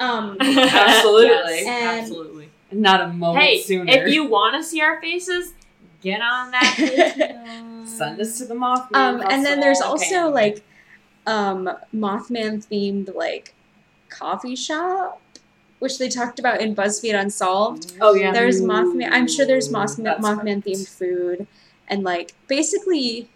[0.00, 1.60] Um, Absolutely.
[1.60, 2.48] Yes, And- absolutely.
[2.72, 3.92] Not a moment Hey, sooner.
[3.92, 5.52] if you want to see our faces,
[6.00, 6.74] get on that.
[6.78, 7.86] Patreon.
[7.86, 8.94] send us to the Mothman.
[8.96, 10.32] um, and then there's also Okay.
[10.32, 10.64] like
[11.26, 13.54] um, Mothman themed like
[14.08, 15.20] coffee shop,
[15.82, 17.94] which they talked about in BuzzFeed Unsolved.
[18.00, 19.08] oh yeah, There's Mothman.
[19.10, 21.46] I'm sure there's Mothman, Mothman themed food,
[21.88, 23.28] and like basically,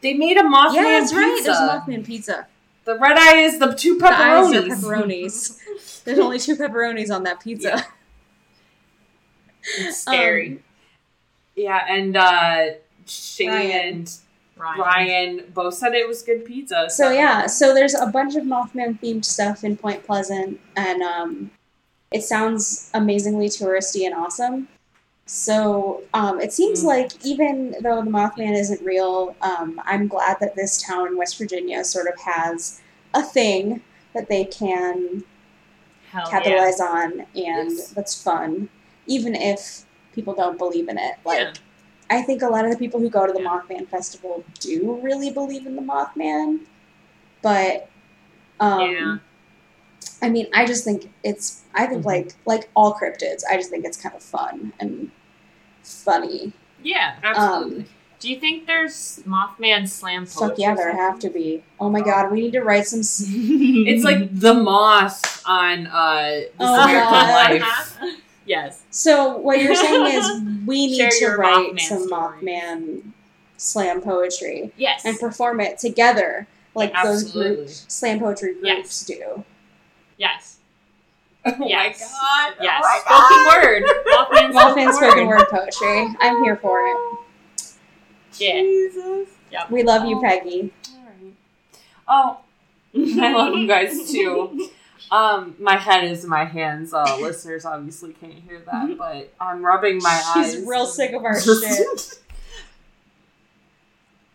[0.00, 1.34] They made a Mothman yeah, that's right.
[1.36, 1.50] pizza.
[1.50, 2.46] There's Mothman pizza.
[2.84, 4.70] The red eye is the two The eyes pepperonis.
[4.70, 6.04] are pepperonis.
[6.04, 7.84] There's only two pepperonis on that pizza.
[9.78, 10.52] It's scary.
[10.52, 10.58] Um,
[11.56, 12.64] Yeah, and uh,
[13.06, 13.70] Shane Ryan.
[13.98, 14.10] and
[14.56, 14.80] Ryan.
[14.80, 16.88] Ryan both said it was good pizza.
[16.88, 21.50] So yeah, so there's a bunch of Mothman themed stuff in Point Pleasant, and um,
[22.10, 24.68] it sounds amazingly touristy and awesome.
[25.26, 26.86] So um, it seems Mm.
[26.86, 31.38] like even though the Mothman isn't real, um, I'm glad that this town in West
[31.38, 32.80] Virginia sort of has
[33.14, 33.80] a thing
[34.12, 35.22] that they can
[36.10, 36.30] Hell yeah.
[36.30, 37.90] capitalize on, and Yes.
[37.90, 38.68] that's fun,
[39.06, 41.14] even if people don't believe in it.
[41.24, 41.52] Like Yeah.
[42.10, 43.48] I think a lot of the people who go to the Yeah.
[43.60, 46.60] Mothman Festival do really believe in the Mothman,
[47.40, 47.88] but
[48.58, 49.16] um, Yeah.
[50.22, 51.62] I mean, I just think it's.
[51.74, 52.06] I think Mhm.
[52.06, 55.10] like like all cryptids, I just think it's kind of fun and
[55.82, 56.52] funny.
[56.82, 57.16] Yeah.
[57.22, 57.78] absolutely.
[57.80, 57.86] Um,
[58.18, 60.48] Do you think there's Mothman slam poetry?
[60.48, 61.62] fuck yeah, there have to be.
[61.80, 63.00] Oh my god, we need to write some.
[63.86, 67.60] it's like the moth on uh, This Oh, American God.
[67.62, 67.98] Life.
[68.46, 68.82] yes.
[68.90, 72.42] So what you're saying is we need to write Mothman some stories.
[72.44, 73.02] Mothman
[73.56, 75.04] slam poetry Yes.
[75.04, 77.56] and perform it together like those Absolutely.
[77.56, 79.04] groups, slam poetry groups Yes.
[79.04, 79.44] do.
[80.20, 80.58] Yes.
[81.46, 82.00] Oh Yes.
[82.22, 82.62] my god.
[82.62, 82.82] Yes.
[83.08, 84.52] Oh my spoken word.
[84.52, 86.14] Mothman Mothman spoken word poetry.
[86.20, 86.96] I'm here for it.
[88.36, 88.60] Yeah.
[88.60, 89.28] Jesus.
[89.70, 90.70] We love you, Peggy.
[90.94, 91.34] Alright.
[92.06, 92.40] Oh,
[92.94, 94.68] I love you guys too.
[95.10, 96.92] Um, my head is in my hands.
[96.92, 100.52] Uh, listeners obviously can't hear that, but I'm rubbing my eyes.
[100.56, 102.18] She's real sick of our shit.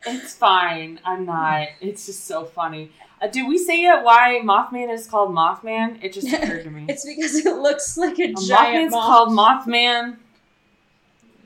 [0.07, 0.99] It's fine.
[1.05, 1.67] I'm not.
[1.81, 2.91] It's just so funny.
[3.21, 5.99] Uh, did we say yet why Mothman is called Mothman?
[6.03, 6.85] It just occurred to me.
[6.89, 9.05] It's because it looks like a Uh, giant Mothman's moth.
[9.05, 10.17] called Mothman.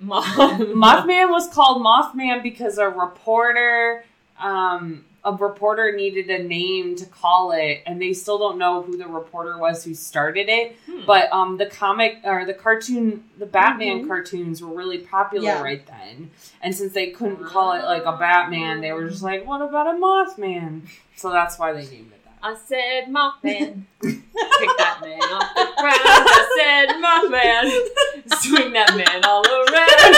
[0.03, 4.03] Mothman was called Mothman because a reporter,
[4.39, 8.97] um, a reporter needed a name to call it, and they still don't know who
[8.97, 10.75] the reporter was who started it.
[10.85, 11.01] Hmm.
[11.05, 14.07] But um, the comic or the cartoon, the Batman Mhm.
[14.07, 15.61] cartoons were really popular Yeah.
[15.63, 16.31] right then.
[16.61, 19.87] And since they couldn't call it like a Batman, they were just like, "What about
[19.87, 20.81] a Mothman?"
[21.15, 22.33] So that's why they named it that.
[22.41, 23.83] I said Mothman.
[24.01, 25.99] Pick that man off the ground.
[26.03, 28.39] I said Mothman.
[28.41, 30.15] Swing that man all around.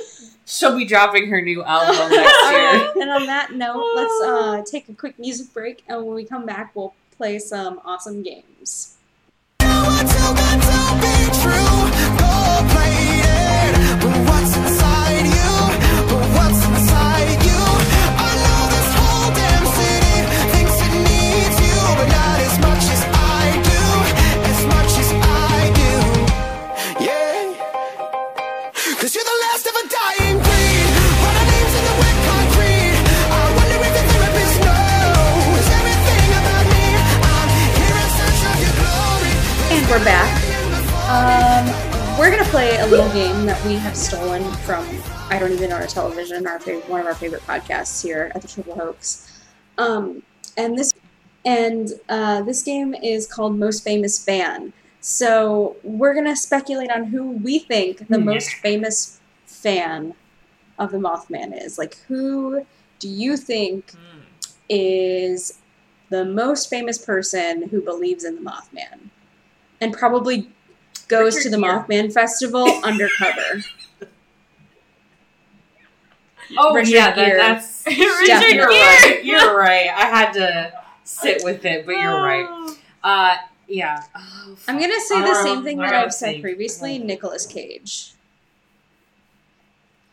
[0.54, 2.92] She'll be dropping her new album next year.
[3.02, 6.46] and on that note, let's uh, take a quick music break, and when we come
[6.46, 8.96] back, we'll play some awesome games.
[40.04, 40.28] Back.
[41.08, 44.86] Um, we're gonna play a little game that we have stolen from
[45.30, 48.42] I don't even know our television, our favorite, one of our favorite podcasts here at
[48.42, 49.42] the Triple Hoax.
[49.78, 50.22] Um,
[50.56, 50.92] and this
[51.44, 54.72] and uh, this game is called Most Famous Fan.
[55.00, 58.24] So we're gonna speculate on who we think the Hmm.
[58.26, 60.14] most famous fan
[60.78, 61.78] of the Mothman is.
[61.78, 62.66] Like, who
[62.98, 63.92] do you think
[64.68, 65.58] is
[66.10, 69.10] the most famous person who believes in the Mothman
[69.84, 70.48] and probably
[71.08, 71.68] goes to the Gere.
[71.68, 73.62] Mothman Festival undercover.
[76.58, 78.56] Oh Richard yeah, that, that's Definitely.
[78.56, 79.20] you're right.
[79.24, 79.88] You're right.
[79.88, 80.72] I had to
[81.04, 82.76] sit with it, but you're right.
[83.02, 84.02] Uh, yeah.
[84.14, 86.42] Oh, I'm gonna say the Um, same thing that I've said think.
[86.42, 86.98] previously.
[86.98, 88.12] Nicolas Cage.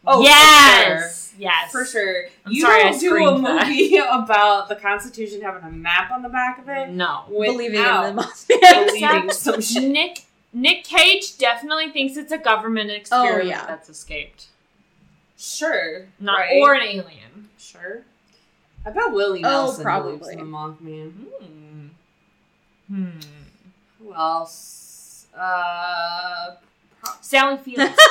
[0.05, 1.07] Oh, for
[1.37, 1.51] yes.
[1.63, 1.71] Yes.
[1.71, 2.25] For sure.
[2.45, 3.67] I'm you sorry I don't do a screamed that.
[3.67, 7.23] movie about the Constitution having a map on the back of it No.
[7.29, 8.85] Believing in without the Mothman.
[8.87, 9.83] believing some shit.
[9.83, 13.65] Nick Nick Cage definitely thinks it's a government experiment Oh, yeah.
[13.65, 14.47] that's escaped.
[15.37, 16.05] Sure.
[16.19, 16.59] Not right.
[16.61, 17.49] or an alien.
[17.57, 18.01] Sure.
[18.85, 20.17] I bet Willie Oh, Nelson probably.
[20.17, 21.11] believes in the Mothman.
[21.13, 21.87] Hmm.
[22.93, 23.19] Hmm.
[23.99, 25.27] Who else?
[25.37, 26.55] Uh,
[27.21, 27.93] Sally Fields.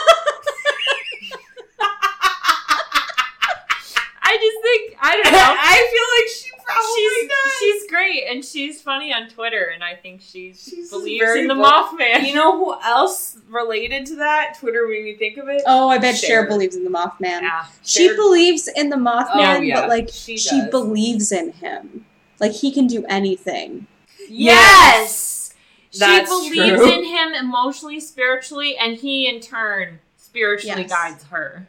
[4.22, 5.38] I just think I don't know.
[5.58, 7.58] I feel like she probably she's does.
[7.58, 11.48] she's great and she's funny on Twitter and I think she's, She's believes very in
[11.48, 12.26] the bu- Mothman.
[12.26, 14.56] You know who else related to that?
[14.58, 15.62] Twitter made me think of it.
[15.66, 16.28] Oh, I bet Cher.
[16.42, 17.42] Cher believes in the Mothman.
[17.42, 17.66] yeah.
[17.82, 22.04] She Cher- believes in the Mothman, Oh, yeah, but like she she, believes in him.
[22.38, 23.86] Like he can do anything.
[24.28, 25.54] Yes.
[25.98, 26.90] That's she believes true.
[26.92, 30.90] in him emotionally, spiritually, and he in turn spiritually Yes.
[30.90, 31.66] guides her.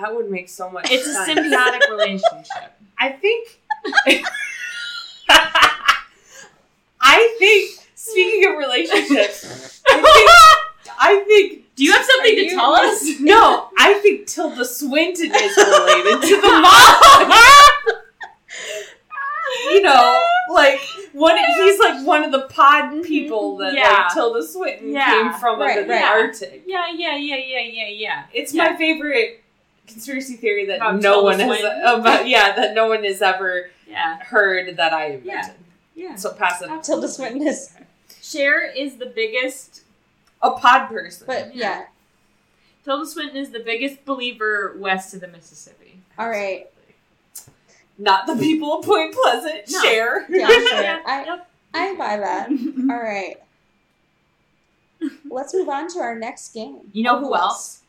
[0.00, 1.06] That would make so much sense.
[1.06, 2.72] It's a symbiotic relationship.
[2.98, 3.60] I think.
[7.00, 7.86] I think.
[7.94, 10.30] Speaking of relationships, I think.
[11.00, 11.64] I think.
[11.74, 13.04] Do you have something Are to tell us?
[13.20, 17.32] No, I think Tilda Swinton is related to the mom.
[19.70, 20.80] you know, like
[21.12, 21.36] one.
[21.36, 23.02] He's like one of the pod mm-hmm.
[23.02, 23.90] people that Yeah.
[23.90, 25.06] like Tilda Swinton Yeah.
[25.06, 26.04] came from Right, under the right.
[26.04, 26.64] Arctic.
[26.66, 28.24] Yeah, yeah, yeah, yeah, yeah, yeah.
[28.32, 28.70] It's Yeah.
[28.70, 29.44] my favorite
[29.88, 34.18] conspiracy theory that About no one has about yeah that no one has ever Yeah,
[34.22, 35.54] heard that I invented.
[35.94, 36.14] yeah.
[36.14, 36.70] So pass it.
[36.84, 37.74] Tilda Swinton is,
[38.22, 39.82] Cher is the biggest.
[40.42, 41.26] A pod person.
[41.26, 41.86] but yeah.
[42.84, 45.98] Tilda Swinton is the biggest believer west of the Mississippi.
[46.18, 46.68] All right,
[47.98, 49.62] not the people of Point Pleasant.
[49.70, 49.82] No.
[49.82, 50.26] Share.
[50.30, 50.62] yeah, sure.
[50.82, 51.50] Yeah, I yep.
[51.74, 52.48] I buy that.
[52.90, 53.36] All right.
[55.30, 56.78] Let's move on to our next game.
[56.92, 57.82] You know Oh, who else?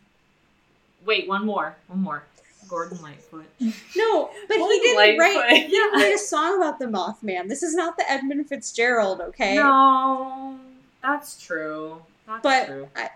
[1.05, 1.75] Wait, one more.
[1.87, 2.23] One more.
[2.67, 3.45] Gordon Lightfoot.
[3.95, 5.41] No, but he Gordon didn't Lightfoot.
[5.43, 5.57] write.
[5.63, 7.47] He didn't write a song about the Mothman.
[7.49, 9.55] This is not the Edmund Fitzgerald, okay?
[9.55, 10.59] No,
[11.01, 12.01] that's true.
[12.27, 12.87] That's But true.
[12.95, 13.09] I,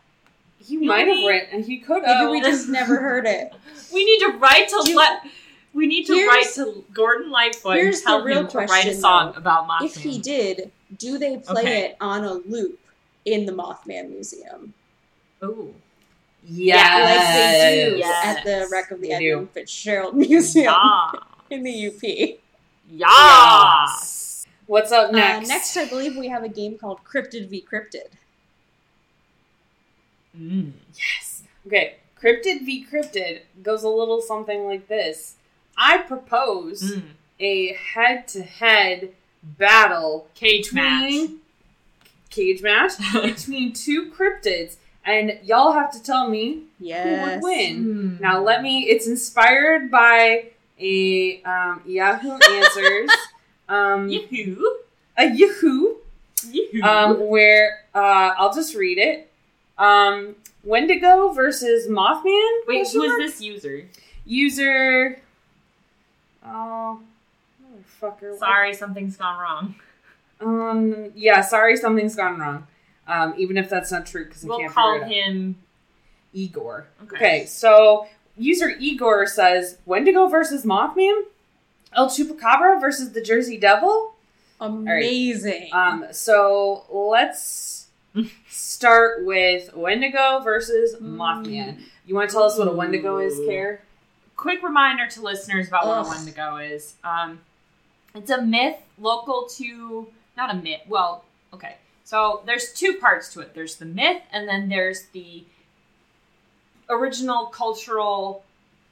[0.57, 1.61] He might have written.
[1.63, 2.29] He could maybe have.
[2.31, 3.53] we just never heard it.
[3.93, 5.21] We need to write to you- let
[5.73, 8.95] We need to write to Gordon Lightfoot and here's the real him to write a
[8.95, 9.37] song though.
[9.37, 9.85] about Mothman.
[9.85, 11.79] If he did, do they play Okay.
[11.85, 12.79] it on a loop
[13.25, 14.73] in the Mothman Museum?
[15.43, 15.75] Ooh.
[16.45, 17.05] Yes.
[17.05, 18.37] Like they do Yes.
[18.37, 19.53] at the Wreck of the They Edmund do.
[19.53, 21.11] Fitzgerald Museum Yeah.
[21.49, 22.39] in the UP.
[22.89, 23.07] Yeah.
[23.87, 24.45] Yes.
[24.65, 25.49] What's up next?
[25.49, 28.11] Uh, next, I believe we have a game called Cryptid v Cryptid.
[30.37, 30.71] Mm.
[30.95, 31.43] Yes.
[31.67, 31.95] Okay.
[32.21, 35.35] Cryptid v Cryptid goes a little something like this.
[35.77, 37.03] I propose Mm.
[37.39, 39.09] a head-to-head
[39.43, 41.29] battle Cage match.
[42.29, 47.05] cage match between two cryptids, and y'all have to tell me Yes.
[47.05, 47.85] who would win.
[47.85, 48.21] Mm.
[48.21, 48.83] Now, let me.
[48.83, 50.45] It's inspired by
[50.79, 53.09] a um, Yahoo Answers,
[53.69, 54.63] um, Yahoo.
[55.17, 55.95] a Yahoo,
[56.51, 56.81] Yahoo.
[56.81, 59.29] um, where uh, I'll just read it.
[59.77, 62.23] Um, Wendigo versus Mothman.
[62.67, 63.21] Wait, Question who is mark?
[63.21, 63.85] this user?
[64.25, 65.19] user?
[66.45, 66.99] Oh,
[68.01, 68.37] motherfucker!
[68.37, 69.75] Sorry, something's gone wrong.
[70.41, 71.11] Um.
[71.15, 71.41] Yeah.
[71.41, 72.67] Sorry, something's gone wrong.
[73.07, 73.33] Um.
[73.37, 75.31] Even if that's not true, because We'll can't call figure it out.
[75.31, 75.55] him.
[76.33, 76.87] Igor.
[77.03, 77.15] Okay.
[77.15, 81.23] Okay, so user Igor says Wendigo versus Mothman,
[81.95, 84.15] El Chupacabra versus the Jersey Devil.
[84.59, 85.69] Amazing.
[85.73, 87.87] Um, so let's
[88.49, 91.79] start with Wendigo versus Mothman.
[92.05, 93.81] You want to tell us what a Wendigo is, Care?
[94.35, 96.95] Quick reminder to listeners about what a Wendigo is.
[97.03, 97.39] Um,
[98.15, 100.81] it's a myth local to not a myth.
[100.87, 101.23] Well,
[101.53, 101.75] okay.
[102.13, 103.55] So there's two parts to it.
[103.55, 105.45] There's the myth, and then there's the
[106.87, 108.43] original cultural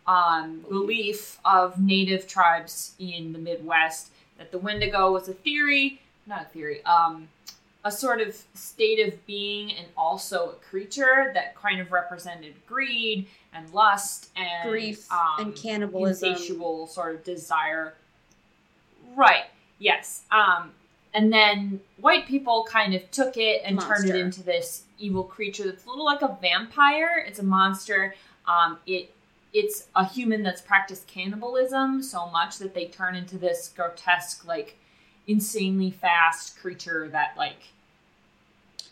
[0.07, 4.09] um, belief of native tribes in the Midwest
[4.39, 7.27] that the Wendigo was a theory, not a theory, um,
[7.85, 13.27] a sort of state of being and also a creature that kind of represented greed
[13.53, 16.27] and lust and Grief um, and cannibalism.
[16.27, 17.93] insatiable sort of desire.
[19.15, 19.45] Right.
[19.77, 20.23] Yes.
[20.31, 20.71] Um,
[21.13, 25.63] and then white people kind of took it and turned it into this evil creature
[25.65, 27.23] that's a little like a vampire.
[27.27, 28.15] It's a monster.
[28.47, 29.13] Um, it
[29.53, 34.77] it's a human that's practiced cannibalism so much that they turn into this grotesque, like
[35.27, 37.63] insanely fast creature that like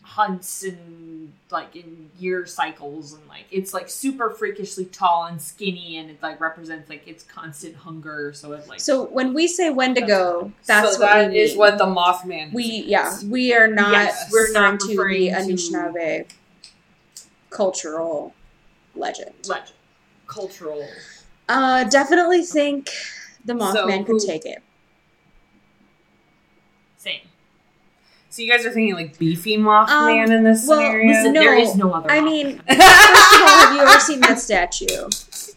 [0.02, 5.98] hunts and like in year cycles and like it's like super freakishly tall and skinny
[5.98, 9.70] and it like represents like its constant hunger so it like So when we say
[9.70, 11.58] Wendigo, that's, so what that we is mean.
[11.58, 12.52] what the Mothman.
[12.52, 12.86] we is.
[12.86, 16.26] yeah we are not Yes, we're referring not to the referring to- Anishinaabe
[17.50, 18.34] cultural
[18.94, 19.32] legend.
[19.48, 19.72] legend
[20.26, 20.86] cultural
[21.48, 22.88] Uh, definitely think
[23.44, 24.62] the So Mothman could take it.
[26.96, 27.20] same
[28.30, 31.08] So you guys are thinking like beefy Mothman Um, in this well, scenario?
[31.08, 32.24] listen No, is no other I option.
[32.24, 35.08] mean, first of all, have you ever seen that statue?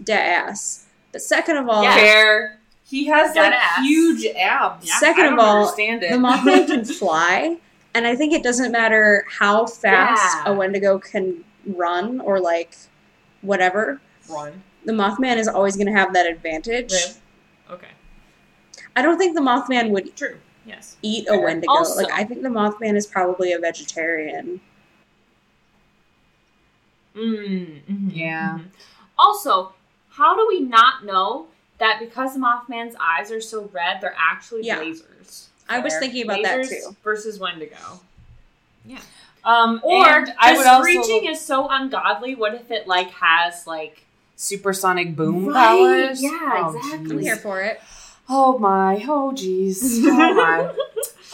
[0.04, 0.86] Dead ass.
[1.12, 1.96] But second of all, Yeah.
[1.96, 2.60] Fair.
[2.86, 3.80] He has like ass.
[3.86, 4.88] huge abs.
[4.88, 4.98] Yeah.
[5.00, 6.12] Second I of don't all, understand it.
[6.12, 7.58] the Mothman can fly,
[7.94, 10.52] and I think it doesn't matter how fast Yeah.
[10.52, 12.76] a Wendigo can run or like
[13.42, 14.02] whatever.
[14.30, 16.92] run The Mothman is always going to have that advantage.
[16.92, 17.18] Live.
[17.72, 17.88] okay
[18.96, 21.72] I don't think the Mothman would true yes eat a Wendigo.
[21.72, 24.62] Also- like I think the Mothman is probably a vegetarian.
[27.16, 28.58] mm, mhm, Yeah.
[28.60, 28.66] mhm.
[29.18, 29.74] also
[30.12, 31.48] how do we not know
[31.80, 34.80] that because the mothman's eyes are so red they're actually Yeah.
[34.80, 36.96] lasers I was thinking about that too.
[37.04, 38.00] versus wendigo
[38.86, 39.00] Yeah.
[39.46, 42.34] Um, Or and I the would also is so ungodly.
[42.36, 44.06] What if it like has like
[44.38, 45.54] supersonic boom Right,
[46.10, 46.22] powers.
[46.24, 46.30] yeah,
[46.66, 47.12] Oh, exactly.
[47.18, 47.82] I'm here for it.
[48.36, 50.74] Oh my, oh jeez, oh my.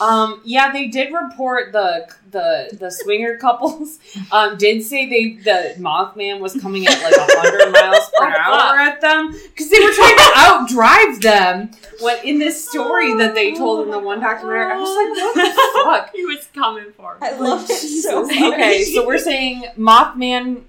[0.06, 3.98] um, yeah, they did report the the the swinger couples.
[4.30, 9.00] Um, did say they the Mothman was coming at like hundred miles per hour at
[9.00, 10.30] them because they were trying to
[10.74, 11.70] outdrive them.
[12.00, 14.72] What in this story that they told in the one documentary?
[14.72, 16.14] I was like, what the fuck?
[16.14, 17.16] he was coming for.
[17.22, 18.36] I love it so much.
[18.36, 20.64] Okay, so we're saying Mothman.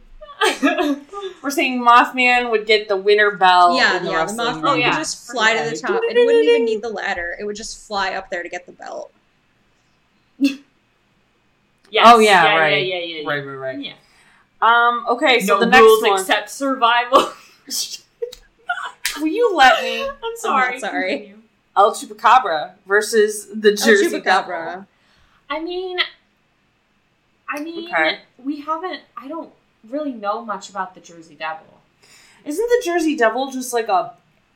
[1.44, 3.76] We're saying Mothman would get the winner bell.
[3.76, 4.26] Yeah, in the yeah.
[4.26, 4.96] The Mothman Oh, would yeah.
[4.98, 6.02] just fly to the top.
[6.04, 7.36] It wouldn't even need the ladder.
[7.40, 9.12] It would just fly up there to get the belt.
[10.40, 10.60] Yes.
[12.06, 12.86] Oh, yeah, right.
[12.88, 13.28] yeah, yeah, yeah, yeah.
[13.30, 13.80] Right, right, right.
[13.80, 13.94] Yeah.
[14.62, 15.06] Um.
[15.10, 16.20] Okay, so no the next rules one.
[16.20, 17.34] except survival.
[19.20, 20.04] Will you let me?
[20.04, 20.80] I'm sorry.
[20.80, 21.10] sorry.
[21.18, 21.38] Continue.
[21.76, 24.22] El Chupacabra versus the Jersey Devil.
[24.22, 24.88] Chupacabra.
[25.50, 25.98] I mean,
[27.50, 28.20] I mean, Okay.
[28.38, 29.02] we haven't.
[29.18, 29.52] I don't
[29.90, 31.66] really know much about the Jersey Devil.
[32.46, 34.14] Isn't the Jersey Devil just like a,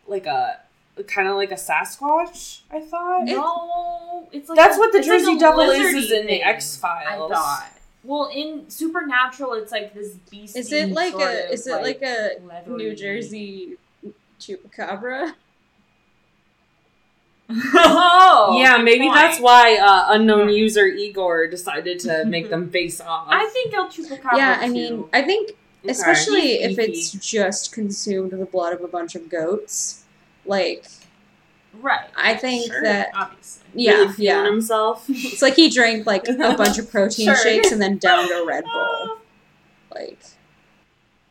[0.07, 0.59] like a,
[1.07, 2.61] kind of like a Sasquatch?
[2.71, 3.25] I thought.
[3.25, 6.25] no, it's like That's a- what the it's like Jersey Devil is, lizardy is in
[6.27, 7.31] the X X I Files.
[7.31, 7.71] thought.
[8.03, 10.55] Well, in Supernatural, it's like this beast.
[10.55, 11.51] Is it like sort a?
[11.51, 13.77] Is it like a leathery- New Jersey
[14.39, 15.33] chupacabra?
[17.49, 19.15] Oh, yeah, maybe point.
[19.15, 20.55] that's why uh, unknown Right.
[20.55, 23.27] user Igor decided to make them face off.
[23.29, 24.37] I think El Chupacabra.
[24.37, 24.73] yeah, I too.
[24.73, 25.51] mean, I think
[25.83, 25.91] Okay.
[25.91, 30.03] especially He's if it's just consumed the blood of a bunch of goats,
[30.45, 30.85] like
[31.79, 32.09] right.
[32.17, 32.81] I think Sure.
[32.81, 33.63] that Obviously.
[33.75, 34.45] yeah, really yeah.
[34.45, 35.05] himself.
[35.09, 37.35] It's like he drank like a bunch of protein Sure.
[37.35, 39.17] shakes and then downed a Red Bull.
[39.93, 40.17] Like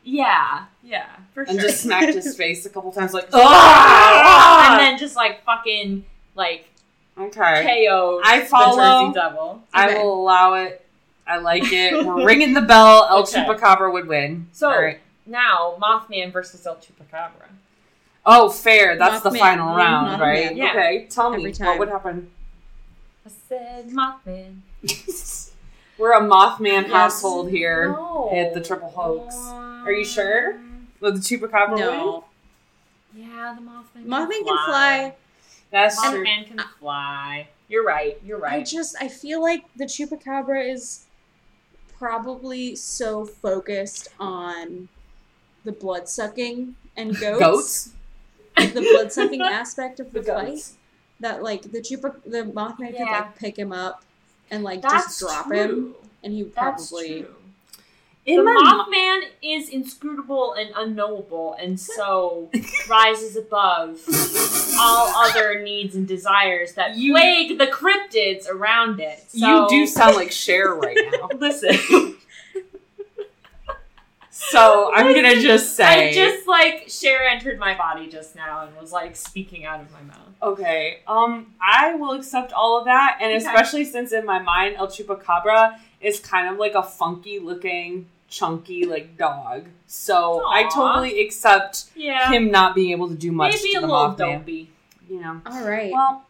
[0.07, 1.61] Yeah, yeah, for and sure.
[1.61, 4.75] just smacked his face a couple times, like, and ah!
[4.79, 6.67] then just like fucking like
[7.17, 8.21] okay, KO.
[8.23, 8.77] I follow.
[9.07, 9.63] Jersey Devil.
[9.73, 10.03] I Okay.
[10.03, 10.85] will allow it.
[11.27, 12.05] I like it.
[12.05, 13.07] We're ringing the bell.
[13.09, 13.43] El Okay.
[13.43, 14.47] Chupacabra would win.
[14.51, 14.99] So All right.
[15.25, 17.49] now Mothman versus El Chupacabra.
[18.27, 18.95] Oh, fair.
[18.97, 19.39] That's the Mothman.
[19.39, 20.19] final round, Mothman.
[20.19, 20.55] right?
[20.55, 20.69] Yeah.
[20.69, 21.07] Okay.
[21.09, 21.79] Tell me Every what time.
[21.79, 22.31] would happen.
[23.25, 24.59] I said Mothman.
[25.97, 26.91] We're a Mothman Yes.
[26.91, 28.29] household here No.
[28.35, 29.33] at the Triple Hoax.
[29.85, 30.59] Are you sure?
[30.99, 31.79] Would the Chupacabra win?
[31.81, 32.25] no,
[33.15, 34.05] Yeah, the Mothman.
[34.07, 35.15] Mothman can fly.
[35.71, 36.23] That's true.
[36.25, 37.47] Mothman can fly.
[37.67, 38.17] You're right.
[38.25, 38.61] You're right.
[38.61, 41.05] I just I feel like the chupacabra is
[41.97, 44.87] probably so focused on
[45.63, 48.73] the blood sucking and goats, Goats?
[48.73, 50.73] the blood sucking aspect of the, The fight goats.
[51.19, 54.03] that like the chupa the Mothman could like pick him up
[54.51, 55.57] and like That's just drop true.
[55.57, 57.34] him and he would That's probably true.
[58.25, 62.49] In the Mothman is inscrutable and unknowable, and so
[62.89, 63.99] rises above
[64.79, 69.23] all other needs and desires that You- plague the cryptids around it.
[69.29, 71.29] So, you do sound like Cher right now.
[71.37, 72.15] listen.
[74.29, 78.75] So I'm gonna just say I just like Cher entered my body just now and
[78.75, 80.27] was like speaking out of my mouth.
[80.43, 80.99] Okay.
[81.07, 83.37] Um, I will accept all of that, and Okay.
[83.37, 88.85] especially since in my mind El Chupacabra is kind of like a funky looking, chunky
[88.85, 89.65] like dog.
[89.87, 93.81] So I totally accept Yeah, him not being able to do much maybe to a
[93.81, 94.17] the little Mothman.
[94.39, 94.69] dopey.
[95.09, 95.41] You know.
[95.45, 95.91] all right.
[95.91, 96.25] Well,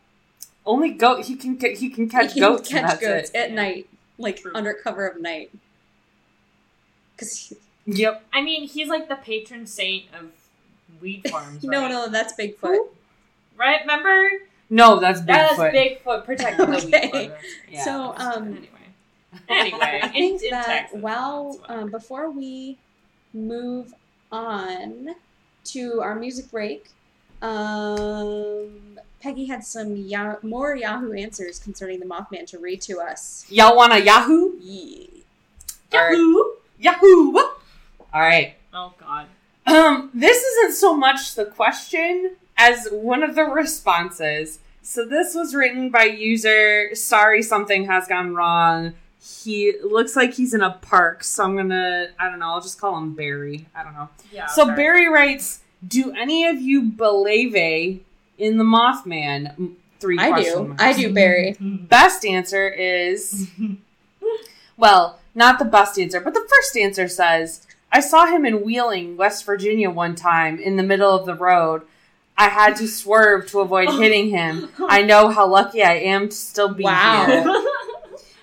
[0.66, 2.70] only goat he can ca- he can catch he can goats.
[2.70, 3.36] catch goats it.
[3.36, 4.52] at night, like True.
[4.56, 5.52] under cover of night.
[7.16, 7.54] Because
[7.86, 8.26] Yep.
[8.34, 10.32] I mean, he's like the patron saint of
[11.02, 11.64] weed farms.
[11.64, 11.90] no, right?
[11.92, 12.88] no, that's Bigfoot.
[13.58, 13.82] right?
[13.82, 14.28] Remember?
[14.70, 15.28] No, that's Bigfoot.
[15.28, 15.60] That is
[16.04, 17.10] Bigfoot protecting the weed Okay.
[17.28, 17.44] farmers.
[17.70, 17.84] Yeah.
[17.86, 18.68] So, um, Anyway,
[19.50, 22.78] anyway, I think in, in that Texas, while um, before we
[23.34, 23.94] move
[24.32, 25.16] on
[25.66, 26.90] to our music break,
[27.42, 28.70] um,
[29.22, 33.46] Peggy had some ya- more Yahoo answers concerning the Mothman to read to us.
[33.50, 34.54] Y'all want a Yahoo?
[34.60, 35.08] Yeah.
[35.94, 36.12] All right.
[36.12, 36.44] Yahoo!
[36.80, 37.38] Yahoo!
[38.14, 38.56] All right.
[38.74, 39.28] Oh God.
[39.66, 44.60] Um, this isn't so much the question as one of the responses.
[44.82, 48.94] So this was written by user sorry something has gone wrong.
[49.44, 52.80] He looks like he's in a park, so I'm gonna I don't know, I'll just
[52.80, 53.66] call him Barry.
[53.76, 54.10] I don't know.
[54.32, 54.46] Yeah.
[54.46, 54.76] so okay.
[54.76, 57.56] Barry writes, Do any of you believe
[58.38, 59.74] in the Mothman?
[60.00, 60.66] Three I do.
[60.66, 60.84] marks.
[60.84, 61.56] I do, Barry.
[61.60, 63.50] Best answer is
[64.78, 69.18] well, not the best answer, but the first answer says, I saw him in Wheeling,
[69.18, 71.84] West Virginia one time in the middle of the road.
[72.38, 74.70] I had to swerve to avoid hitting him.
[74.80, 77.26] I know how lucky I am to still be Wow.
[77.26, 77.44] here.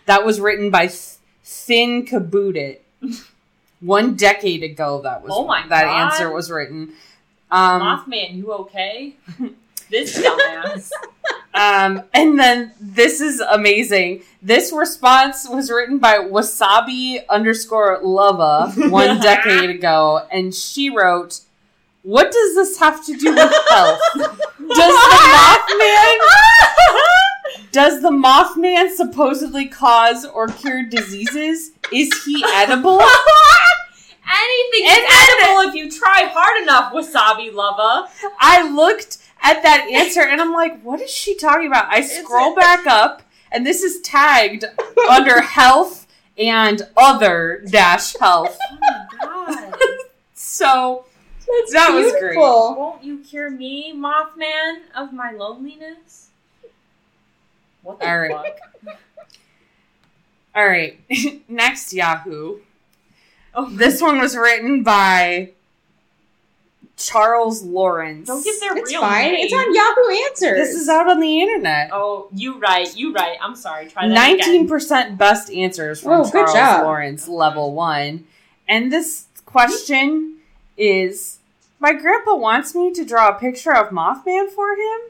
[0.06, 2.78] That was written by Th- Thin Kabootit.
[3.80, 6.02] One decade ago that was Oh my that God.
[6.12, 6.92] answer was written.
[7.50, 9.16] Um, Mothman, you okay?
[9.90, 10.90] this dumbass.
[11.54, 14.22] Um, and then this is amazing.
[14.40, 21.40] This response was written by Wasabi underscore Lava one decade ago, and she wrote,
[22.04, 24.00] "What does this have to do with health?
[24.16, 26.18] Does the Mothman
[27.72, 31.72] does the Mothman supposedly cause or cure diseases?
[31.92, 33.00] Is he edible?"
[34.24, 38.08] Anything is edible if you try hard enough, wasabi lover.
[38.38, 41.86] I looked at that answer and I'm like, what is she talking about?
[41.92, 44.64] I scroll back up and this is tagged
[45.10, 46.06] under health
[46.38, 48.56] and other dash health.
[49.22, 49.74] Oh my god.
[50.34, 51.04] So
[51.46, 52.20] That's That was great.
[52.32, 52.74] beautiful.
[52.76, 56.28] Won't you cure me, Mothman, of my loneliness?
[57.82, 58.30] What the All right.
[58.84, 58.98] fuck?
[60.54, 60.98] all right.
[61.48, 62.58] Next Yahoo.
[63.54, 65.50] Oh, This one was written by
[66.96, 68.28] Charles Lawrence.
[68.28, 69.32] don't give their It's real fine.
[69.32, 69.44] name.
[69.46, 70.58] It's on Yahoo Answers.
[70.68, 71.90] This is out on the internet.
[71.92, 72.94] Oh, you right.
[72.96, 73.36] You right.
[73.42, 73.86] I'm sorry.
[73.88, 74.68] Try that Nineteen again.
[74.68, 76.82] percent best answers from Oh, good Charles job.
[76.84, 78.24] Lawrence, level one.
[78.68, 80.36] And this question
[80.76, 81.38] is:
[81.80, 85.00] My grandpa wants me to draw a picture of Mothman for him.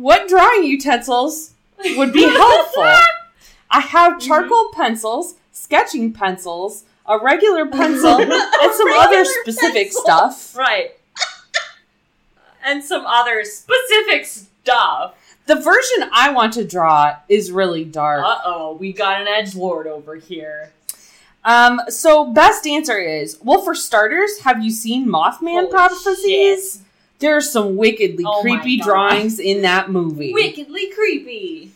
[0.00, 1.52] What drawing utensils
[1.96, 2.82] would be helpful?
[3.70, 10.02] I have charcoal pencils, sketching pencils, a regular pencil, and some other specific pencil.
[10.02, 10.56] stuff.
[10.56, 10.92] Right.
[12.64, 15.14] and some other specific stuff.
[15.46, 18.22] The version I want to draw is really dark.
[18.24, 20.72] Uh oh, we got an edge lord over here.
[21.44, 26.74] Um, so best answer is well for starters, have you seen Mothman Holy prophecies?
[26.74, 26.82] shit.
[27.18, 30.32] There are some wickedly Oh creepy drawings in that movie.
[30.32, 31.72] Wickedly creepy.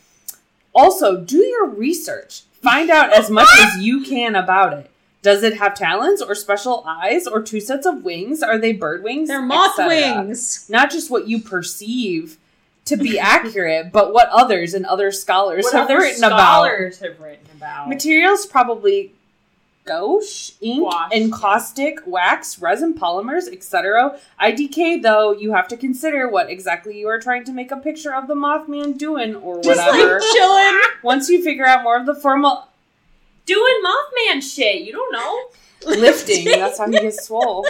[0.75, 2.43] Also, do your research.
[2.63, 3.75] Find out as much ah!
[3.77, 4.91] as you can about it.
[5.21, 8.43] Does it have talons or special eyes or two sets of wings?
[8.43, 9.29] Are they bird wings?
[9.29, 10.69] They're moth wings.
[10.69, 12.39] Not just what you perceive
[12.87, 16.39] to be accurate, but what others and other scholars What have other written about.
[16.39, 17.89] scholars have written about?
[17.89, 19.13] Materials probably
[19.85, 21.33] gouache, ink, and
[21.77, 21.91] yeah.
[22.07, 24.19] wax, resin, polymers, etc.
[24.41, 28.15] IDK, though, you have to consider what exactly you are trying to make a picture
[28.15, 29.75] of the Mothman doing or whatever.
[29.75, 30.81] Just like chilling.
[31.03, 32.69] Once you figure out more of the formal
[33.45, 34.83] Doing Mothman shit.
[34.83, 35.49] You don't know.
[36.01, 37.67] lifting, that's how he gets swole.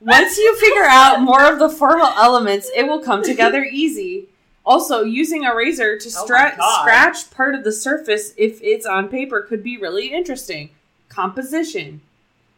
[0.00, 4.28] Once you figure out more of the formal elements, it will come together easy.
[4.64, 6.80] Also, using a razor to Oh stra- my God.
[6.82, 10.70] scratch part of the surface if it's on paper could be really interesting.
[11.08, 12.00] Composition.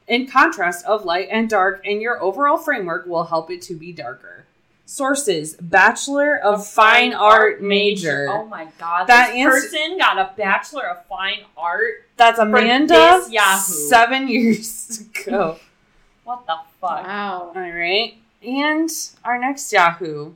[0.07, 3.91] In contrast of light and dark, and your overall framework will help it to be
[3.91, 4.45] darker.
[4.87, 8.29] Sources Bachelor of Fine Art major.
[8.31, 9.07] Oh my god.
[9.07, 12.07] That this answer- person got a Bachelor of Fine Art.
[12.19, 13.73] That's Amanda this Yahoo.
[13.89, 15.59] seven years ago.
[16.25, 17.03] What the fuck?
[17.07, 17.53] Wow.
[17.57, 18.15] All right.
[18.43, 18.91] And
[19.25, 20.35] our next Yahoo.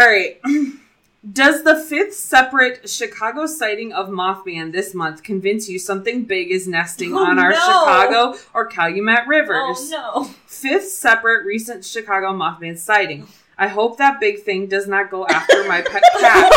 [0.00, 0.40] All right.
[1.32, 6.68] Does the fifth separate Chicago sighting of Mothman this month convince you something big is
[6.68, 7.56] nesting Oh, on our no.
[7.56, 9.90] Chicago or Calumet rivers?
[9.92, 10.30] Oh no.
[10.46, 13.26] Fifth separate recent Chicago Mothman sighting.
[13.58, 16.56] I hope that big thing does not go after my pet cats.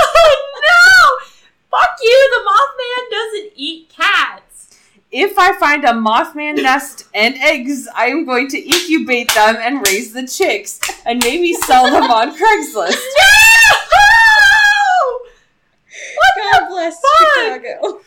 [0.00, 1.26] oh no!
[1.76, 2.30] Fuck you!
[2.30, 4.43] The Mothman doesn't eat cats.
[5.16, 9.86] If I find a Mothman nest and eggs, I am going to incubate them and
[9.86, 12.98] raise the chicks and maybe sell them on Craigslist.
[13.94, 15.20] No!
[16.42, 17.62] God bless fuck?
[17.62, 18.00] Chicago.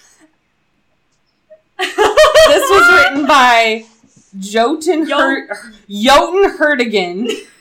[1.80, 3.86] This was written by
[4.38, 5.47] Jotun Her-
[5.89, 7.30] Jotun Herdigan.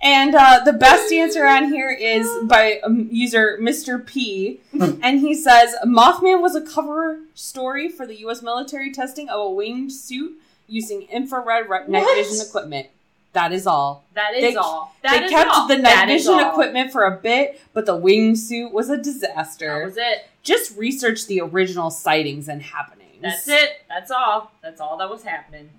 [0.00, 4.04] And uh, the best answer on here is by um, user Mr.
[4.04, 4.60] P.
[4.72, 8.40] and he says Mothman was a cover story for the U.S.
[8.40, 10.38] military testing of a winged suit
[10.68, 12.86] using infrared re- night vision equipment.
[13.32, 14.04] That is all.
[14.14, 14.94] That is They- all.
[15.02, 15.66] That they is kept all.
[15.68, 19.02] the night That is vision equipment for a bit, but the wingsuit was a That
[19.04, 19.84] disaster.
[19.84, 20.28] was it.
[20.44, 23.20] Just research the original sightings and happenings.
[23.20, 23.82] That's it.
[23.88, 24.52] That's all.
[24.62, 25.70] That's all that was happening.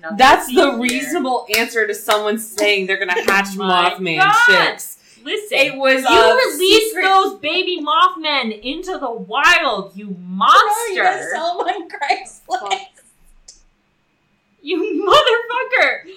[0.00, 0.78] Nothing That's the here.
[0.78, 4.34] reasonable answer to someone saying they're gonna hatch My Mothman God.
[4.46, 4.96] chicks.
[5.24, 11.02] Listen, It was you released secret- those baby Mothmen into the wild, you monster!
[11.04, 12.86] Oh, you sell them on Craigslist.
[14.62, 16.10] You motherfucker!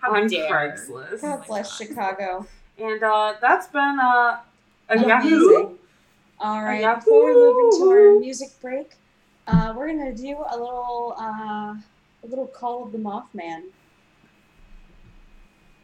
[0.00, 0.48] How on dare.
[0.50, 1.20] Craigslist.
[1.22, 1.86] God my bless God.
[1.86, 2.46] Chicago.
[2.78, 4.38] And uh, that's been uh,
[4.88, 5.08] a Amazing.
[5.08, 5.76] Yahoo.
[6.40, 7.00] All right, Yahoo!
[7.00, 8.92] before we move into our music break,
[9.48, 11.74] uh, we're gonna do a little uh,
[12.28, 13.62] a little call of the Mothman.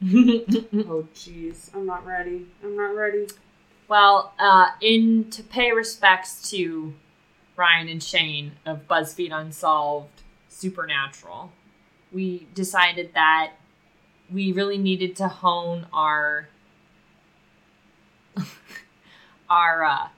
[0.87, 2.47] Oh jeez, I'm not ready.
[2.63, 3.27] I'm not ready.
[3.89, 6.93] well, uh, in to pay respects to
[7.57, 11.53] Ryan and Shane of BuzzFeed Unsolved Supernatural,
[12.13, 13.53] we decided that
[14.31, 16.49] we really needed to hone our
[19.49, 20.09] our uh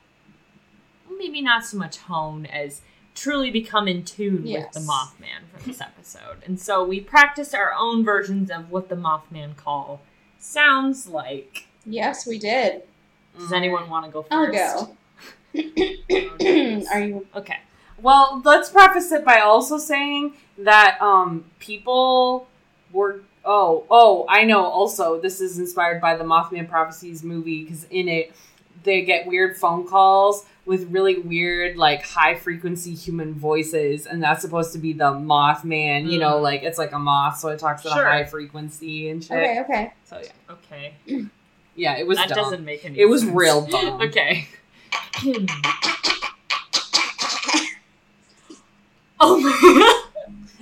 [1.17, 2.81] maybe not so much hone as
[3.17, 6.43] truly become in tune with the Mothman for this episode.
[6.45, 10.03] And so we practiced our own versions of what the Mothman call
[10.39, 11.67] sounds like.
[11.85, 12.83] Yes, we did.
[13.39, 14.97] Does anyone want to go 1st I'll go.
[16.93, 17.27] Are you?
[17.35, 17.59] Okay.
[18.01, 22.49] Well, let's preface it by also saying that um people
[22.93, 27.85] were oh oh I know also this is inspired by the Mothman Prophecies movie because
[27.85, 28.35] in it
[28.85, 34.43] they get weird phone calls with really weird like high frequency human voices and that's
[34.43, 36.43] supposed to be the Mothman you know Mm.
[36.43, 38.05] like it's like a moth so it talks at Sure.
[38.05, 39.93] a high frequency and shit Okay, okay.
[40.05, 41.27] so yeah Okay.
[41.77, 42.37] yeah it was that dumb.
[42.39, 43.33] doesn't make any it was sense.
[43.35, 44.49] real dumb Okay.
[49.21, 50.03] oh my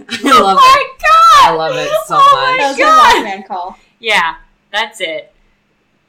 [0.07, 1.51] I love oh it my god!
[1.51, 2.23] I love it so much.
[2.25, 3.23] Oh my That was God.
[3.25, 3.79] my Mothman call.
[4.01, 4.37] Yeah,
[4.71, 5.33] that's it.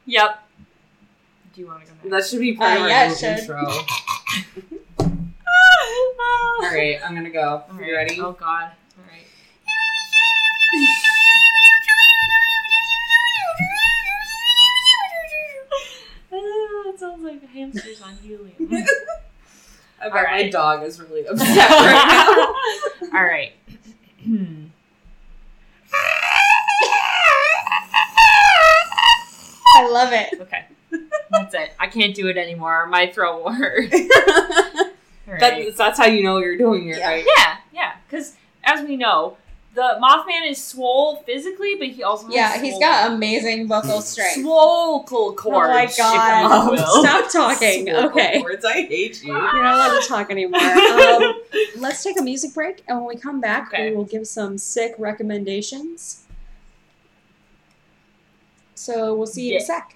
[0.06, 0.45] Yep.
[1.56, 2.10] Do you want to go next?
[2.10, 3.56] That should be part uh, of our intro.
[6.60, 7.40] All right, I'm gonna go.
[7.40, 7.86] All right.
[7.86, 8.20] You ready?
[8.20, 8.72] Oh God.
[8.98, 9.24] All right.
[16.32, 18.52] oh, sounds like hamsters on helium.
[19.98, 22.52] I bet my dog is really upset right
[23.02, 23.18] now.
[23.18, 23.54] All right.
[29.74, 30.38] I love it.
[30.38, 30.66] Okay.
[31.30, 31.72] That's it.
[31.78, 32.86] I can't do it anymore.
[32.86, 33.92] My throat will hurt.
[35.28, 35.76] Right.
[35.76, 37.08] that's how you know you're doing it Yeah.
[37.08, 37.24] right.
[37.36, 37.92] Yeah, yeah.
[38.08, 39.36] Because as we know,
[39.74, 44.02] the Mothman is swole physically, but he also has Yeah, he's swole- got amazing vocal
[44.02, 44.40] strength.
[44.40, 45.42] swole cords.
[45.46, 46.78] Oh my god.
[47.02, 47.86] Stop talking.
[47.88, 48.40] Swole Okay.
[48.40, 49.32] cords, I hate you.
[49.34, 50.60] You're not allowed to talk anymore.
[50.60, 51.40] Um,
[51.78, 53.90] let's take a music break, and when we come back, Okay.
[53.90, 56.22] we will give some sick recommendations.
[58.76, 59.95] So we'll see you in a sec.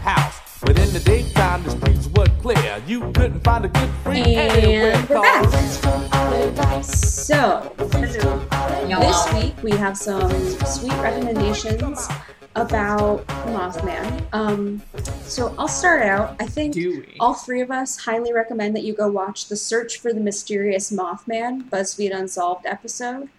[2.91, 4.91] You couldn't find a good free anywhere.
[4.91, 5.79] And we're 'cause-
[6.57, 6.83] back.
[6.83, 10.29] So, this week we have some
[10.65, 12.09] sweet recommendations
[12.57, 14.23] about Mothman.
[14.33, 14.81] Um,
[15.25, 16.35] so I'll start out.
[16.41, 16.75] I think
[17.21, 20.91] all three of us highly recommend that you go watch the Search for the Mysterious
[20.91, 23.29] Mothman BuzzFeed Unsolved episode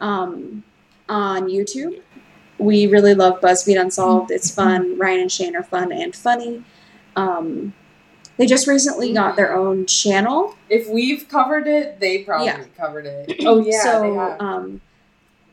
[0.00, 0.64] um,
[1.10, 2.00] on YouTube.
[2.56, 4.30] We really love BuzzFeed Unsolved.
[4.30, 4.96] It's fun.
[4.96, 6.64] Ryan and Shane are fun and funny.
[7.16, 7.74] Um,
[8.36, 10.56] they just recently got their own channel.
[10.68, 12.64] If we've covered it, they probably Yeah.
[12.76, 13.36] covered it.
[13.46, 13.70] Oh yeah, they
[14.10, 14.40] so, have.
[14.40, 14.80] um,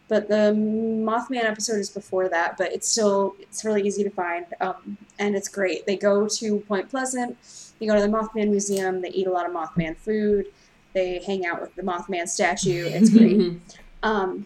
[0.08, 4.46] but the Mothman episode is before that, but it's still it's really easy to find,
[4.60, 5.86] um, and it's great.
[5.86, 7.38] They go to Point Pleasant,
[7.80, 10.48] they go to the Mothman Museum, they eat a lot of Mothman food,
[10.94, 12.86] they hang out with the Mothman statue.
[12.88, 13.60] It's great.
[14.04, 14.46] um,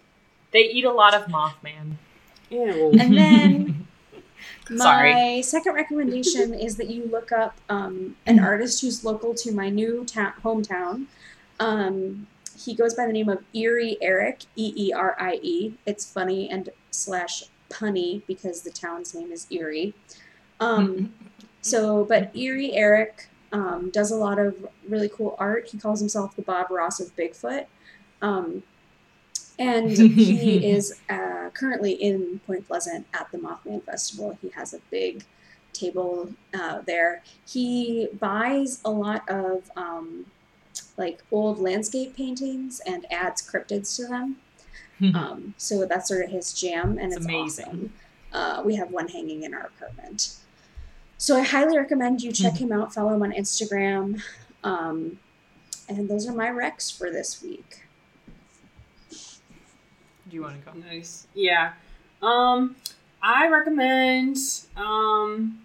[0.51, 1.93] They eat a lot of Mothman.
[2.51, 2.91] Ew.
[2.99, 3.84] and then
[4.69, 9.69] my second recommendation is that you look up um, an artist who's local to my
[9.69, 11.05] new ta- hometown.
[11.59, 15.73] Um, he goes by the name of Eerie Eric, E E R I E.
[15.85, 19.93] It's funny and slash punny because the town's name is Erie.
[20.59, 21.13] Um,
[21.61, 24.55] so, but Eerie Eric um, does a lot of
[24.87, 25.67] really cool art.
[25.67, 27.65] He calls himself the Bob Ross of Bigfoot.
[28.21, 28.63] Um,
[29.59, 34.37] and he is uh, currently in Point Pleasant at the Mothman Festival.
[34.41, 35.23] He has a big
[35.73, 37.23] table uh, there.
[37.47, 40.25] He buys a lot of um,
[40.97, 44.37] like old landscape paintings and adds cryptids to them.
[45.15, 47.65] um, so that's sort of his jam, and It's it's, amazing.
[47.65, 47.93] awesome.
[48.31, 50.35] Uh, we have one hanging in our apartment.
[51.17, 52.93] So I highly recommend you check him out.
[52.93, 54.21] Follow him on Instagram.
[54.63, 55.19] Um,
[55.87, 57.84] and those are my recs for this week.
[60.35, 60.77] You want to go?
[60.77, 61.27] Nice.
[61.33, 61.71] Yeah.
[62.21, 62.75] Um,
[63.23, 64.37] I recommend
[64.75, 65.61] um,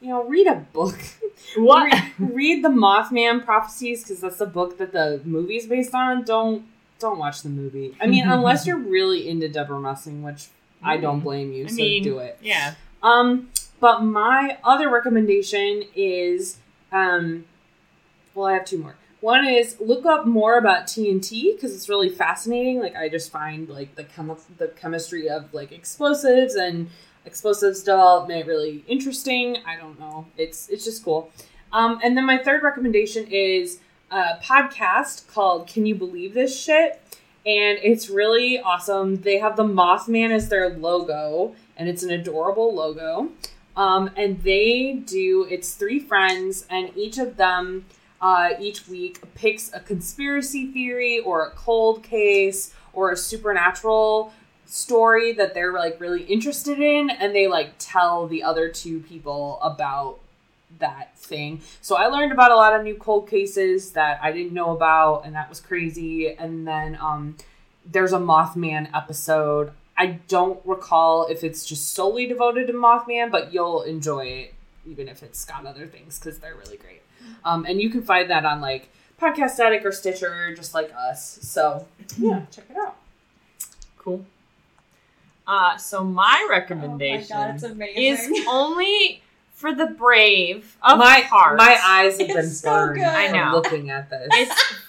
[0.00, 0.98] you know, read a book.
[1.56, 1.92] What?
[1.92, 6.24] read, read the Mothman prophecies because that's the book that the movie's based on.
[6.24, 6.66] Don't
[6.98, 7.94] don't watch the movie.
[8.00, 10.48] I mean, unless you're really into Debra Messing, which
[10.82, 11.66] I don't blame you.
[11.66, 12.38] I so mean, do it.
[12.42, 12.74] Yeah.
[13.02, 16.56] Um, but my other recommendation is,
[16.90, 17.44] um,
[18.34, 18.96] well, I have two more.
[19.20, 22.80] One is look up more about TNT because it's really fascinating.
[22.80, 26.90] Like I just find like the chemi- the chemistry of like explosives and
[27.24, 29.58] explosives development really interesting.
[29.66, 30.26] I don't know.
[30.36, 31.30] It's it's just cool.
[31.72, 37.02] Um, and then my third recommendation is a podcast called "Can You Believe This Shit?"
[37.46, 39.22] and it's really awesome.
[39.22, 43.30] They have the Mothman as their logo, and it's an adorable logo.
[43.76, 47.84] Um, and they do it's three friends, and each of them
[48.20, 54.32] uh, each week picks a conspiracy theory or a cold case or a supernatural
[54.64, 59.60] story that they're like really interested in, and they like tell the other two people
[59.62, 60.18] about
[60.78, 61.60] that thing.
[61.80, 65.24] So I learned about a lot of new cold cases that I didn't know about,
[65.24, 66.34] and that was crazy.
[66.34, 67.36] And then um,
[67.84, 69.72] there's a Mothman episode.
[69.96, 74.54] I don't recall if it's just solely devoted to Mothman, but you'll enjoy it
[74.86, 77.02] even if it's got other things because they're really great.
[77.44, 78.88] Um, and you can find that on like
[79.20, 81.38] Podcast Addict or Stitcher, just like us.
[81.42, 81.86] So
[82.18, 82.96] yeah, check it out.
[83.98, 84.24] Cool.
[85.46, 88.34] Uh, so my recommendation Oh it's amazing.
[88.36, 89.22] is only
[89.54, 91.56] for the brave of my heart.
[91.56, 93.04] my eyes have It's been so burned good.
[93.06, 93.52] I from know.
[93.54, 94.28] looking at this.
[94.32, 94.85] It's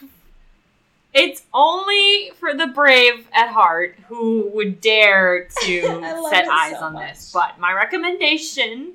[1.18, 5.82] it's only for the brave at heart who would dare to
[6.30, 7.14] set eyes so on much.
[7.14, 7.32] this.
[7.34, 8.94] But my recommendation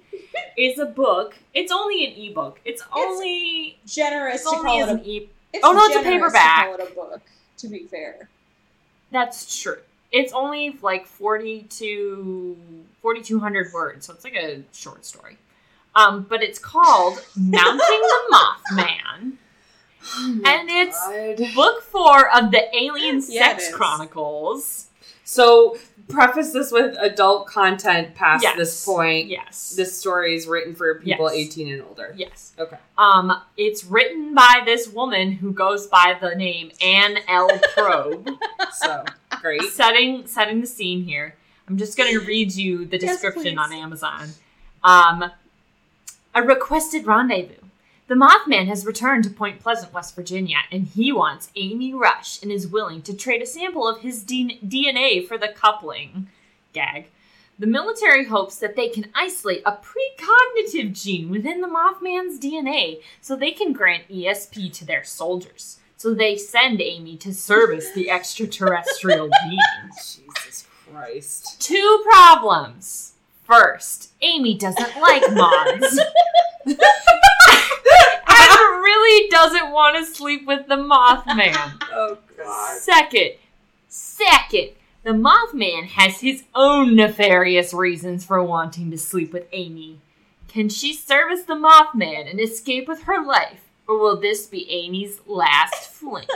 [0.57, 1.35] is a book.
[1.55, 2.61] It's only an ebook.
[2.65, 5.31] It's only generous it's to call it an a e.
[5.53, 6.71] it's Oh, no, it's a paperback.
[6.71, 7.21] To call it a book.
[7.59, 8.29] To be fair,
[9.13, 9.79] That's true.
[10.11, 12.57] it's only like 40 to
[13.03, 15.39] 4200 words, so it's like a short story.
[15.95, 19.33] Um, but it's called Mounting the Mothman.
[20.17, 23.73] And it's book four of the Alien Yeah, Sex.
[23.75, 24.89] Chronicles.
[25.25, 25.79] So
[26.09, 28.57] preface this with adult content past Yes.
[28.57, 29.29] this point.
[29.29, 29.71] Yes.
[29.77, 31.47] This story is written for people Yes.
[31.49, 32.13] 18 and older.
[32.17, 32.53] yes.
[32.59, 32.77] Okay.
[32.99, 37.49] Um, it's written by this woman who goes by the name Anne L.
[37.75, 38.29] Probe.
[38.75, 39.05] So
[39.41, 39.63] great.
[39.73, 41.37] setting setting the scene here.
[41.69, 43.59] I'm just going to read you the description please.
[43.59, 44.29] on Amazon.
[44.83, 45.31] Um,
[46.35, 47.55] a requested rendezvous.
[48.09, 52.51] The Mothman has returned to Point Pleasant, West Virginia, and he wants Amy Rush and
[52.51, 56.29] is willing to trade a sample of his D- DNA for the coupling.
[56.73, 57.07] Gag.
[57.59, 63.37] The military hopes that they can isolate a precognitive gene within the Mothman's DNA so
[63.37, 65.79] they can grant ESP to their soldiers.
[65.97, 70.21] So they send Amy to service the extraterrestrial beings.
[70.27, 71.61] Jesus Christ.
[71.61, 73.12] Two problems.
[73.43, 75.99] First, Amy doesn't like moths.
[76.67, 76.77] and
[78.83, 81.83] really doesn't want to sleep with the Mothman.
[81.93, 82.79] Oh god.
[82.79, 83.33] Second,
[83.89, 84.71] second,
[85.03, 90.01] the Mothman has his own nefarious reasons for wanting to sleep with Amy.
[90.49, 95.21] Can she service the Mothman and escape with her life, or will this be Amy's
[95.27, 96.27] last fling?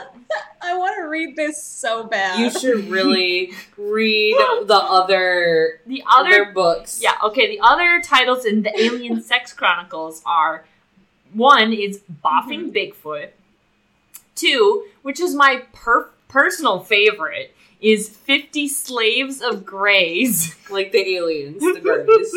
[0.62, 2.40] I want to read this so bad.
[2.40, 4.36] You should really read
[4.66, 7.00] the other The other, other books.
[7.02, 7.48] Yeah, okay.
[7.48, 10.64] The other titles in the Alien Sex Chronicles are
[11.32, 13.08] one is Boffing mm-hmm.
[13.08, 13.30] Bigfoot.
[14.34, 20.54] Two, which is my per- personal favorite, is 50 Slaves of Greys.
[20.68, 22.32] Like the aliens, the Greys.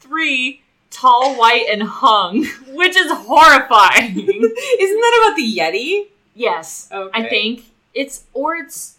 [0.00, 0.61] Three,
[0.92, 4.16] Tall, White, and Hung, which is horrifying.
[4.18, 6.06] Isn't that about the Yeti?
[6.34, 7.10] yes, Okay.
[7.24, 7.64] I think
[7.94, 8.98] it's, or it's,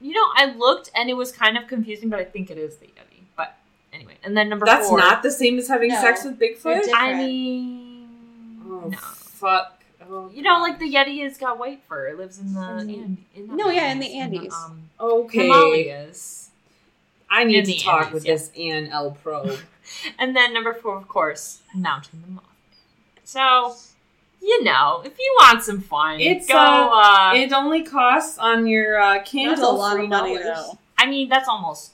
[0.00, 2.76] you know, I looked and it was kind of confusing, but I think it is
[2.76, 3.22] the Yeti.
[3.36, 3.56] But
[3.92, 4.98] anyway, and then number That's four.
[4.98, 6.00] not the same as having No.
[6.00, 6.82] sex with Bigfoot?
[6.82, 6.88] different.
[6.94, 8.08] I mean,
[8.66, 8.98] Oh, no.
[8.98, 9.82] fuck.
[10.06, 12.08] Oh, You know, like the Yeti has got white fur.
[12.08, 13.18] It lives in the In the- Andes.
[13.34, 14.54] In the No, yeah, in the Andes, Andes.
[14.54, 15.42] um, Okay.
[15.46, 16.50] Himalayas.
[17.30, 18.32] I need In to talk Andes, with yeah.
[18.34, 19.12] this Ann L.
[19.22, 19.58] Probe.
[20.18, 22.44] And then number four, of course, mounting the moth.
[23.24, 23.76] So,
[24.42, 26.56] you know, if you want some fun, It's, go.
[26.56, 30.34] uh, Uh, it only costs on your uh, Kindle That's a lot three of money,
[30.38, 30.44] dollars.
[30.44, 30.78] though.
[30.98, 31.92] I I mean, that's almost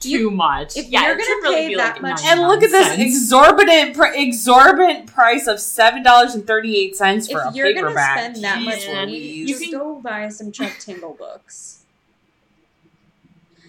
[0.00, 0.76] too You- much.
[0.76, 3.02] if yeah, you're gonna really pay be that like much- And look at this cents.
[3.02, 7.72] exorbitant pr- exorbitant price of seven dollars and thirty eight cents for If a you're
[7.72, 8.18] gonna paperback.
[8.18, 9.48] spend that much money, Louise.
[9.48, 11.82] you can go buy some Chuck Tingle books.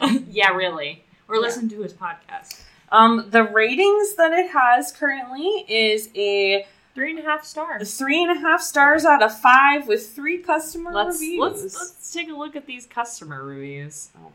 [0.29, 1.03] yeah, really.
[1.27, 1.41] Or Yeah.
[1.41, 2.61] listen to his podcast.
[2.91, 6.65] Um, the ratings that it has currently is a
[6.97, 7.95] Three and a half stars.
[7.95, 11.39] three and a half stars out of five with three customer Let's reviews.
[11.39, 14.09] let's let's take a look at these customer reviews.
[14.17, 14.31] Oh.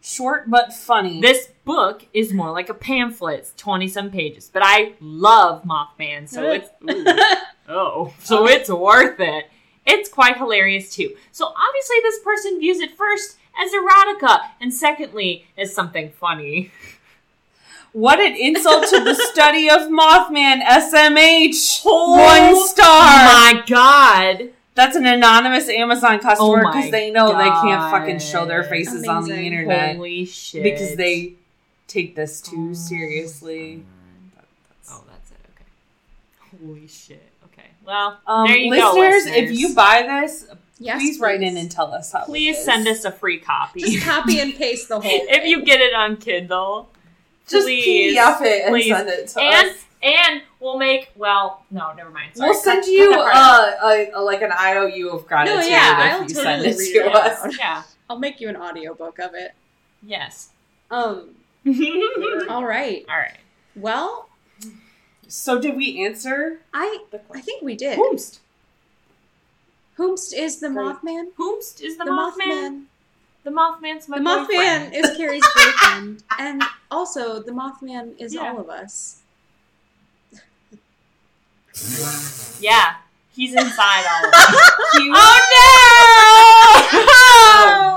[0.00, 1.20] Short but funny.
[1.20, 3.40] This book is more like a pamphlet.
[3.40, 6.70] It's twenty some pages, but I love Mothman, so it's
[7.68, 9.50] oh, so it's worth it.
[9.86, 11.14] It's quite hilarious too.
[11.30, 16.70] So obviously, this person views it first as erotica, and secondly as something funny.
[17.92, 21.82] what an insult to the study of Mothman, SMH.
[21.84, 22.86] Oh One star.
[22.86, 24.50] My God!
[24.74, 29.06] That's an anonymous Amazon customer Oh because they know they can't fucking show their faces
[29.06, 30.62] on the internet Holy shit!
[30.62, 31.34] because they
[31.86, 33.84] take this too Oh seriously.
[34.90, 35.36] Oh, that's it.
[35.54, 36.64] Okay.
[36.66, 37.22] Holy shit.
[37.44, 37.68] Okay.
[37.84, 40.46] Well, Um, there you listeners, go, if you buy this,
[40.78, 42.24] Yes, please write in and tell us how.
[42.24, 42.64] please it is.
[42.64, 43.80] send us a free copy.
[43.82, 45.10] Just copy and paste the whole.
[45.28, 46.88] if you get it on Kindle,
[47.48, 48.88] Just please, PDF it and please.
[48.88, 49.84] send it to and us.
[50.02, 52.34] and we'll make well, no, never mind.
[52.34, 52.48] Sorry.
[52.50, 55.66] We'll send Cut- you cut that uh, a, a, like an IOU of gratitude No,
[55.66, 57.44] yeah, if I'll you send it read to it us.
[57.44, 57.58] out.
[57.58, 57.82] yeah.
[58.10, 59.52] I'll make you an audiobook of it.
[60.02, 60.48] Yes.
[60.90, 61.30] Um.
[61.64, 61.74] All
[62.50, 63.04] All right.
[63.08, 63.36] right.
[63.76, 64.28] Well,
[65.28, 67.98] So did we answer I the I think we did.
[67.98, 68.40] Whomst.
[70.02, 70.86] Whomst is the Great.
[70.86, 71.26] Mothman.
[71.38, 72.36] Whomst is the, The Mothman?
[72.38, 72.84] Mothman.
[73.44, 74.94] The Mothman's my The Mothman boyfriend.
[74.94, 78.50] is Carrie's boyfriend, and also the Mothman is Yeah.
[78.50, 79.20] all of us.
[82.60, 82.96] Yeah.
[83.34, 84.70] He's inside all of us.
[84.96, 85.14] Cute.
[85.16, 85.38] oh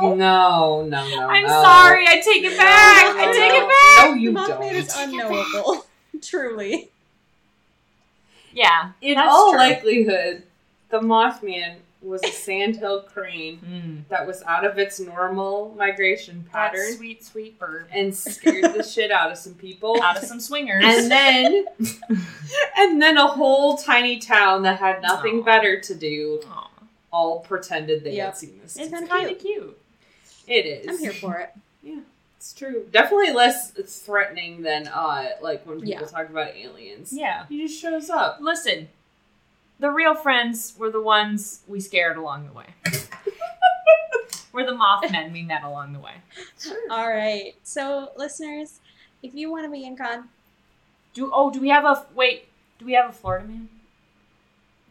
[0.02, 0.08] no!
[0.08, 1.28] Oh, no, no, no.
[1.28, 1.50] I'm no.
[1.62, 2.06] sorry.
[2.08, 3.16] I take it back.
[3.16, 3.58] No, I take no.
[3.58, 4.10] it back.
[4.10, 4.76] No, you the Mothman don't.
[4.76, 5.86] is unknowable.
[6.22, 6.90] Truly.
[8.54, 8.92] Yeah.
[9.02, 9.60] In that's all true.
[9.60, 10.44] likelihood,
[10.90, 11.76] the Mothman
[12.06, 14.08] was a sandhill crane Mm.
[14.10, 16.80] that was out of its normal migration pattern.
[16.80, 17.88] That pattern sweet, sweet bird.
[17.92, 20.02] and scared the shit out of some people.
[20.02, 20.84] Out of some swingers.
[20.86, 21.66] And then,
[22.78, 25.44] and then a whole tiny town that had nothing Aw.
[25.44, 26.70] better to do Aw.
[27.12, 28.26] all pretended they Yep.
[28.26, 28.78] had seen this.
[28.78, 29.78] It's kinda Kind of cute.
[30.48, 30.88] It is.
[30.88, 31.50] I'm here for it.
[31.82, 32.00] Yeah,
[32.38, 32.86] it's true.
[32.92, 36.08] Definitely less threatening than uh like when people Yeah.
[36.08, 37.12] talk about aliens.
[37.12, 37.46] Yeah.
[37.50, 38.38] He just shows up.
[38.42, 38.90] Listen,
[39.80, 42.66] the real friends were the ones we scared along the way.
[44.54, 46.14] we're the Mothmen we met along the way.
[46.90, 47.56] All right.
[47.64, 48.80] So, listeners,
[49.22, 50.30] if you want to be in con,
[51.14, 52.48] Do oh, do we have a wait?
[52.80, 53.70] Do we have a Florida man?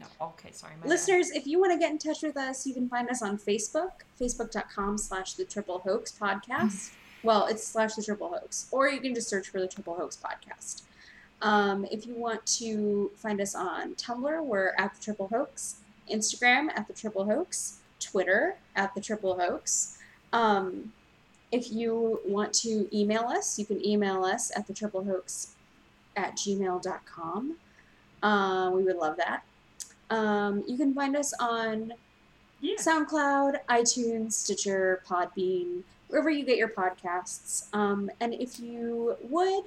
[0.01, 0.07] No.
[0.21, 0.75] Okay, sorry.
[0.77, 0.89] My bad.
[0.91, 3.39] listeners, if you want to get in touch with us, you can find us on
[3.39, 6.49] Facebook, facebook.com slash the triple hoax podcast.
[6.67, 6.93] Mm.
[7.23, 10.17] well, it's slash the triple hoax, or you can just search for the triple hoax
[10.23, 10.83] podcast.
[11.43, 15.77] Um, if you want to find us on Tumblr, we're at the triple hoax,
[16.11, 19.99] Instagram at the triple hoax, Twitter at the triple hoax.
[20.33, 20.93] Um,
[21.53, 25.55] if you want to email us, you can email us at the triple hoax
[26.17, 27.57] at gmail.com.
[28.23, 29.45] Uh, we would love that.
[30.11, 31.93] Um, you can find us on
[32.61, 32.77] Yeah.
[32.77, 37.67] SoundCloud, iTunes, Stitcher, Podbean, wherever you get your podcasts.
[37.75, 39.65] Um, and if you would,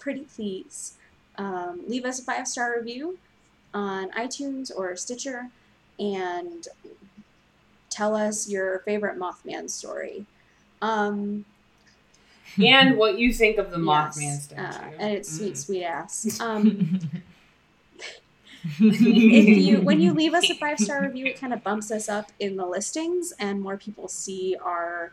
[0.00, 0.94] pretty please,
[1.38, 3.18] um, leave us a five star review
[3.72, 5.46] on iTunes or Stitcher
[6.00, 6.66] and
[7.90, 10.24] tell us your favorite Mothman story.
[10.82, 11.44] Um,
[12.60, 15.56] and what you think of the yes, Mothman uh, and its sweet, Mm.
[15.56, 16.40] sweet ass.
[16.40, 17.00] Um,
[18.80, 22.08] if you when you leave us a five star review, it kind of bumps us
[22.08, 25.12] up in the listings, and more people see our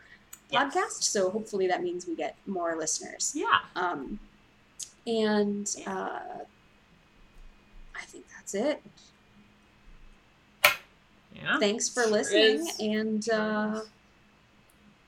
[0.50, 0.74] Yes.
[0.74, 1.02] podcast.
[1.02, 3.32] So hopefully that means we get more listeners.
[3.36, 3.58] yeah.
[3.76, 4.18] Um,
[5.08, 6.20] and uh,
[7.96, 8.82] I think that's it.
[11.34, 11.58] Yeah.
[11.58, 12.78] Thanks for Sure listening, is.
[12.80, 13.80] and uh,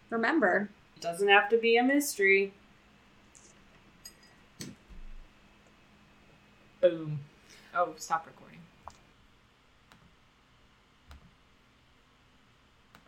[0.08, 2.52] remember, It doesn't have to be a mystery.
[6.80, 7.20] Boom.
[7.74, 8.39] Oh, stop recording.